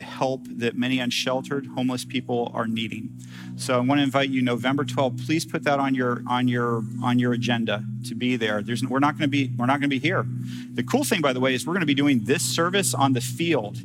help 0.00 0.46
that 0.48 0.76
many 0.76 0.98
unsheltered 0.98 1.66
homeless 1.66 2.04
people 2.04 2.50
are 2.54 2.66
needing. 2.66 3.10
So 3.56 3.76
I 3.76 3.80
want 3.80 3.98
to 3.98 4.02
invite 4.02 4.30
you 4.30 4.40
November 4.42 4.84
12th. 4.84 5.26
Please 5.26 5.44
put 5.44 5.64
that 5.64 5.78
on 5.78 5.94
your 5.94 6.22
on 6.26 6.48
your 6.48 6.82
on 7.02 7.18
your 7.18 7.32
agenda 7.32 7.84
to 8.06 8.14
be 8.14 8.36
there. 8.36 8.62
There's 8.62 8.84
we're 8.84 9.00
not 9.00 9.18
going 9.18 9.28
to 9.28 9.28
be 9.28 9.52
we're 9.58 9.66
not 9.66 9.80
going 9.80 9.82
to 9.82 9.88
be 9.88 9.98
here. 9.98 10.24
The 10.72 10.82
cool 10.82 11.04
thing, 11.04 11.20
by 11.20 11.32
the 11.32 11.40
way, 11.40 11.54
is 11.54 11.66
we're 11.66 11.74
going 11.74 11.80
to 11.80 11.86
be 11.86 11.94
doing 11.94 12.24
this 12.24 12.42
service 12.42 12.94
on 12.94 13.12
the 13.12 13.20
field 13.20 13.78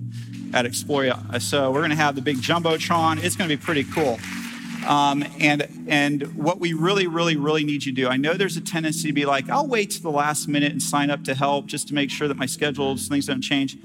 at 0.54 0.66
Exploria. 0.66 1.42
So 1.42 1.72
we're 1.72 1.82
going 1.82 1.90
to 1.90 1.98
have 1.98 2.16
the 2.16 2.22
big 2.22 2.38
jumbotron. 2.38 3.22
It's 3.24 3.36
going 3.36 3.50
to 3.50 3.58
be 3.58 3.62
pretty 3.62 3.84
cool. 3.84 4.20
Um, 4.86 5.26
and 5.40 5.68
and 5.88 6.36
what 6.36 6.60
we 6.60 6.74
really, 6.74 7.08
really, 7.08 7.36
really 7.36 7.64
need 7.64 7.86
you 7.86 7.92
to 7.94 8.02
do. 8.02 8.08
I 8.08 8.18
know 8.18 8.34
there's 8.34 8.58
a 8.58 8.62
tendency 8.62 9.08
to 9.08 9.14
be 9.14 9.26
like, 9.26 9.50
I'll 9.50 9.68
wait 9.68 9.92
to 9.92 10.02
the 10.02 10.12
last 10.12 10.48
minute 10.48 10.72
and 10.72 10.82
sign 10.82 11.10
up 11.10 11.24
to 11.26 11.34
help 11.34 11.66
just 11.66 11.88
to 11.90 11.94
make 11.94 12.10
sure 12.10 12.28
that 12.28 12.38
my 12.38 12.46
schedules 12.46 13.08
things 13.08 13.26
don't 13.26 13.42
change. 13.42 13.78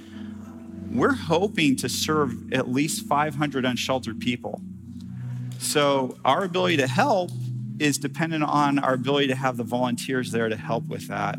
We're 0.90 1.14
hoping 1.14 1.76
to 1.76 1.88
serve 1.88 2.52
at 2.52 2.68
least 2.68 3.06
500 3.06 3.64
unsheltered 3.64 4.20
people. 4.20 4.60
So 5.58 6.18
our 6.24 6.44
ability 6.44 6.78
to 6.78 6.86
help 6.86 7.30
is 7.78 7.96
dependent 7.96 8.44
on 8.44 8.78
our 8.78 8.94
ability 8.94 9.28
to 9.28 9.34
have 9.34 9.56
the 9.56 9.64
volunteers 9.64 10.32
there 10.32 10.48
to 10.48 10.56
help 10.56 10.86
with 10.88 11.08
that. 11.08 11.38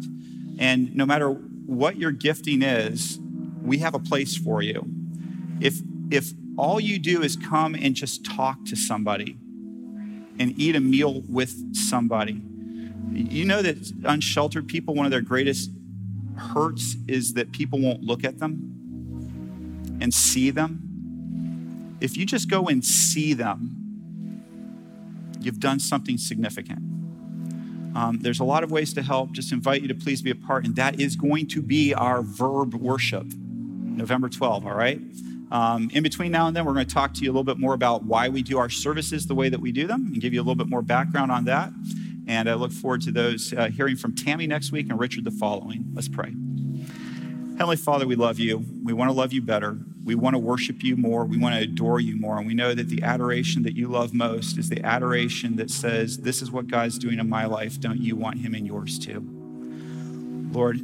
And 0.57 0.95
no 0.95 1.05
matter 1.05 1.29
what 1.29 1.97
your 1.97 2.11
gifting 2.11 2.61
is, 2.61 3.19
we 3.61 3.79
have 3.79 3.93
a 3.93 3.99
place 3.99 4.35
for 4.35 4.61
you. 4.61 4.85
If 5.59 5.79
if 6.09 6.33
all 6.57 6.79
you 6.79 6.99
do 6.99 7.21
is 7.21 7.35
come 7.35 7.75
and 7.75 7.95
just 7.95 8.25
talk 8.25 8.65
to 8.65 8.75
somebody 8.75 9.37
and 10.39 10.57
eat 10.57 10.75
a 10.75 10.79
meal 10.79 11.21
with 11.29 11.75
somebody, 11.75 12.41
you 13.11 13.45
know 13.45 13.61
that 13.61 13.91
unsheltered 14.05 14.67
people, 14.67 14.95
one 14.95 15.05
of 15.05 15.11
their 15.11 15.21
greatest 15.21 15.69
hurts 16.37 16.95
is 17.07 17.33
that 17.33 17.51
people 17.51 17.79
won't 17.79 18.01
look 18.01 18.23
at 18.23 18.39
them 18.39 19.97
and 20.01 20.13
see 20.13 20.49
them. 20.49 21.97
If 21.99 22.17
you 22.17 22.25
just 22.25 22.49
go 22.49 22.67
and 22.67 22.83
see 22.83 23.33
them, 23.33 23.77
you've 25.39 25.59
done 25.59 25.79
something 25.79 26.17
significant. 26.17 26.79
Um, 27.95 28.19
there's 28.21 28.39
a 28.39 28.43
lot 28.43 28.63
of 28.63 28.71
ways 28.71 28.93
to 28.93 29.01
help. 29.01 29.33
Just 29.33 29.51
invite 29.51 29.81
you 29.81 29.87
to 29.89 29.95
please 29.95 30.21
be 30.21 30.31
a 30.31 30.35
part, 30.35 30.65
and 30.65 30.75
that 30.77 30.99
is 30.99 31.15
going 31.15 31.47
to 31.49 31.61
be 31.61 31.93
our 31.93 32.21
verb 32.21 32.73
worship, 32.73 33.25
November 33.25 34.29
12. 34.29 34.65
All 34.65 34.73
right. 34.73 35.01
Um, 35.51 35.89
in 35.93 36.01
between 36.01 36.31
now 36.31 36.47
and 36.47 36.55
then, 36.55 36.65
we're 36.65 36.73
going 36.73 36.87
to 36.87 36.93
talk 36.93 37.13
to 37.15 37.23
you 37.23 37.29
a 37.29 37.33
little 37.33 37.43
bit 37.43 37.59
more 37.59 37.73
about 37.73 38.03
why 38.03 38.29
we 38.29 38.41
do 38.41 38.57
our 38.57 38.69
services 38.69 39.27
the 39.27 39.35
way 39.35 39.49
that 39.49 39.59
we 39.59 39.71
do 39.71 39.85
them, 39.85 40.07
and 40.07 40.21
give 40.21 40.33
you 40.33 40.39
a 40.39 40.43
little 40.43 40.55
bit 40.55 40.69
more 40.69 40.81
background 40.81 41.31
on 41.31 41.45
that. 41.45 41.71
And 42.27 42.49
I 42.49 42.53
look 42.53 42.71
forward 42.71 43.01
to 43.01 43.11
those 43.11 43.53
uh, 43.53 43.67
hearing 43.67 43.97
from 43.97 44.15
Tammy 44.15 44.47
next 44.47 44.71
week 44.71 44.89
and 44.89 44.97
Richard 44.97 45.25
the 45.25 45.31
following. 45.31 45.91
Let's 45.93 46.07
pray. 46.07 46.33
Heavenly 47.57 47.75
Father, 47.75 48.07
we 48.07 48.15
love 48.15 48.39
you. 48.39 48.65
We 48.83 48.93
want 48.93 49.09
to 49.09 49.13
love 49.13 49.33
you 49.33 49.41
better. 49.41 49.77
We 50.03 50.15
want 50.15 50.35
to 50.35 50.39
worship 50.39 50.83
you 50.83 50.95
more. 50.95 51.25
We 51.25 51.37
want 51.37 51.55
to 51.55 51.61
adore 51.61 51.99
you 51.99 52.15
more. 52.15 52.37
And 52.37 52.47
we 52.47 52.53
know 52.53 52.73
that 52.73 52.87
the 52.87 53.03
adoration 53.03 53.63
that 53.63 53.75
you 53.75 53.87
love 53.87 54.13
most 54.13 54.57
is 54.57 54.69
the 54.69 54.81
adoration 54.83 55.57
that 55.57 55.69
says, 55.69 56.19
This 56.19 56.41
is 56.41 56.49
what 56.49 56.67
God's 56.67 56.97
doing 56.97 57.19
in 57.19 57.29
my 57.29 57.45
life. 57.45 57.79
Don't 57.79 57.99
you 57.99 58.15
want 58.15 58.39
him 58.39 58.55
in 58.55 58.65
yours 58.65 58.97
too? 58.97 59.27
Lord, 60.51 60.79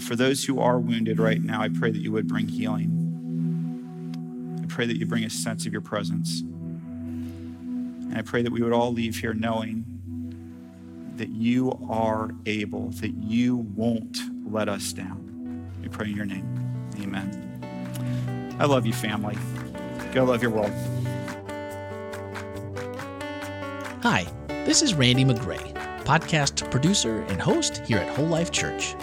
for 0.00 0.16
those 0.16 0.44
who 0.44 0.58
are 0.58 0.80
wounded 0.80 1.20
right 1.20 1.42
now, 1.42 1.60
I 1.62 1.68
pray 1.68 1.90
that 1.90 2.00
you 2.00 2.10
would 2.12 2.26
bring 2.26 2.48
healing. 2.48 2.99
Pray 4.70 4.86
that 4.86 4.98
you 4.98 5.04
bring 5.04 5.24
a 5.24 5.30
sense 5.30 5.66
of 5.66 5.72
your 5.72 5.82
presence. 5.82 6.40
And 6.40 8.14
I 8.16 8.22
pray 8.22 8.42
that 8.42 8.52
we 8.52 8.62
would 8.62 8.72
all 8.72 8.92
leave 8.92 9.18
here 9.18 9.34
knowing 9.34 9.84
that 11.16 11.28
you 11.28 11.76
are 11.90 12.30
able, 12.46 12.90
that 12.92 13.12
you 13.14 13.56
won't 13.74 14.16
let 14.50 14.68
us 14.68 14.92
down. 14.92 15.70
We 15.82 15.88
pray 15.88 16.06
in 16.06 16.16
your 16.16 16.24
name. 16.24 16.46
Amen. 17.00 18.56
I 18.60 18.64
love 18.64 18.86
you, 18.86 18.92
family. 18.92 19.36
Go 20.12 20.24
love 20.24 20.40
your 20.40 20.52
world. 20.52 20.72
Hi, 24.02 24.24
this 24.48 24.82
is 24.82 24.94
Randy 24.94 25.24
McGray, 25.24 25.74
podcast 26.04 26.70
producer 26.70 27.22
and 27.22 27.40
host 27.40 27.78
here 27.86 27.98
at 27.98 28.16
Whole 28.16 28.26
Life 28.26 28.52
Church. 28.52 28.94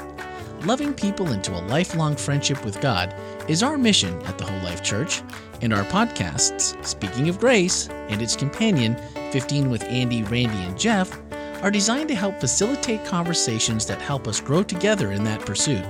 Loving 0.63 0.93
people 0.93 1.31
into 1.33 1.51
a 1.51 1.61
lifelong 1.67 2.15
friendship 2.15 2.65
with 2.65 2.81
God 2.81 3.13
is 3.47 3.61
our 3.61 3.77
mission 3.77 4.19
at 4.23 4.37
the 4.37 4.45
Whole 4.45 4.63
Life 4.63 4.81
Church, 4.81 5.21
and 5.61 5.73
our 5.73 5.83
podcasts, 5.85 6.83
Speaking 6.85 7.29
of 7.29 7.39
Grace 7.39 7.89
and 8.09 8.21
its 8.21 8.35
companion, 8.35 8.95
15 9.31 9.69
with 9.69 9.83
Andy, 9.83 10.23
Randy, 10.23 10.57
and 10.63 10.79
Jeff, 10.79 11.17
are 11.61 11.71
designed 11.71 12.09
to 12.09 12.15
help 12.15 12.39
facilitate 12.39 13.03
conversations 13.05 13.85
that 13.85 14.01
help 14.01 14.27
us 14.27 14.39
grow 14.39 14.63
together 14.63 15.11
in 15.11 15.23
that 15.23 15.45
pursuit. 15.45 15.83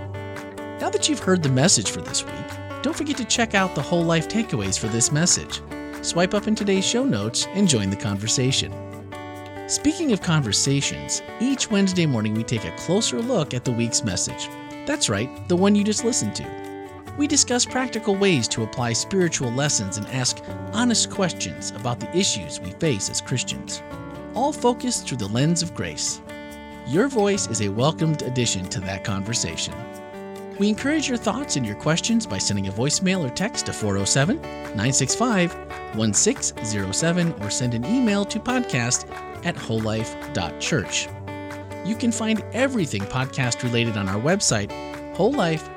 Now 0.80 0.90
that 0.90 1.10
you've 1.10 1.20
heard 1.20 1.44
the 1.44 1.50
message 1.50 1.92
for 1.92 2.02
this 2.02 2.26
week, 2.26 2.82
don't 2.82 2.96
forget 2.96 3.18
to 3.18 3.26
check 3.26 3.56
out 3.56 3.76
the 3.76 3.82
whole 3.82 4.04
life 4.04 4.28
takeaways 4.28 4.80
for 4.80 4.88
this 4.88 5.12
message. 5.12 5.62
Swipe 6.02 6.34
up 6.34 6.48
in 6.48 6.56
today's 6.56 6.86
show 6.86 7.04
notes 7.04 7.48
and 7.54 7.68
join 7.68 7.90
the 7.90 7.96
conversation. 7.96 8.72
Speaking 9.68 10.14
of 10.14 10.22
conversations, 10.22 11.22
each 11.42 11.70
Wednesday 11.70 12.06
morning 12.06 12.34
we 12.34 12.44
take 12.44 12.64
a 12.64 12.76
closer 12.78 13.22
look 13.22 13.54
at 13.54 13.66
the 13.66 13.72
week's 13.72 14.04
message. 14.04 14.48
That's 14.86 15.10
right, 15.10 15.30
the 15.50 15.58
one 15.58 15.76
you 15.76 15.84
just 15.84 16.06
listened 16.06 16.36
to. 16.36 16.67
We 17.18 17.26
discuss 17.26 17.66
practical 17.66 18.16
ways 18.16 18.48
to 18.50 18.62
apply 18.62 18.94
spiritual 18.94 19.52
lessons 19.52 19.98
and 19.98 20.06
ask 20.10 20.40
honest 20.72 21.10
questions 21.10 21.72
about 21.72 22.00
the 22.00 22.16
issues 22.16 22.60
we 22.60 22.70
face 22.72 23.10
as 23.10 23.22
Christians, 23.22 23.82
all 24.36 24.54
focused 24.54 25.08
through 25.08 25.18
the 25.18 25.28
lens 25.28 25.64
of 25.64 25.74
grace. 25.74 26.22
Your 26.88 27.08
voice 27.08 27.48
is 27.48 27.62
a 27.62 27.70
welcomed 27.70 28.22
addition 28.22 28.70
to 28.70 28.80
that 28.82 29.04
conversation. 29.04 29.74
We 30.60 30.70
encourage 30.70 31.10
your 31.10 31.18
thoughts 31.18 31.56
and 31.56 31.66
your 31.66 31.76
questions 31.76 32.28
by 32.28 32.38
sending 32.38 32.68
a 32.68 32.72
voicemail 32.72 33.26
or 33.26 33.34
text 33.34 33.66
to 33.66 33.74
407 33.74 34.40
965 34.42 35.56
1607 35.96 37.34
or 37.42 37.50
send 37.50 37.74
an 37.74 37.86
email 37.86 38.26
to 38.26 38.40
podcast 38.40 39.10
at 39.44 39.56
wholelife.church. 39.56 41.08
You 41.84 41.96
can 41.96 42.12
find 42.12 42.44
everything 42.54 43.02
podcast 43.02 43.64
related 43.64 43.98
on 43.98 44.08
our 44.08 44.22
website, 44.22 44.70
wholelife.church 45.16 45.77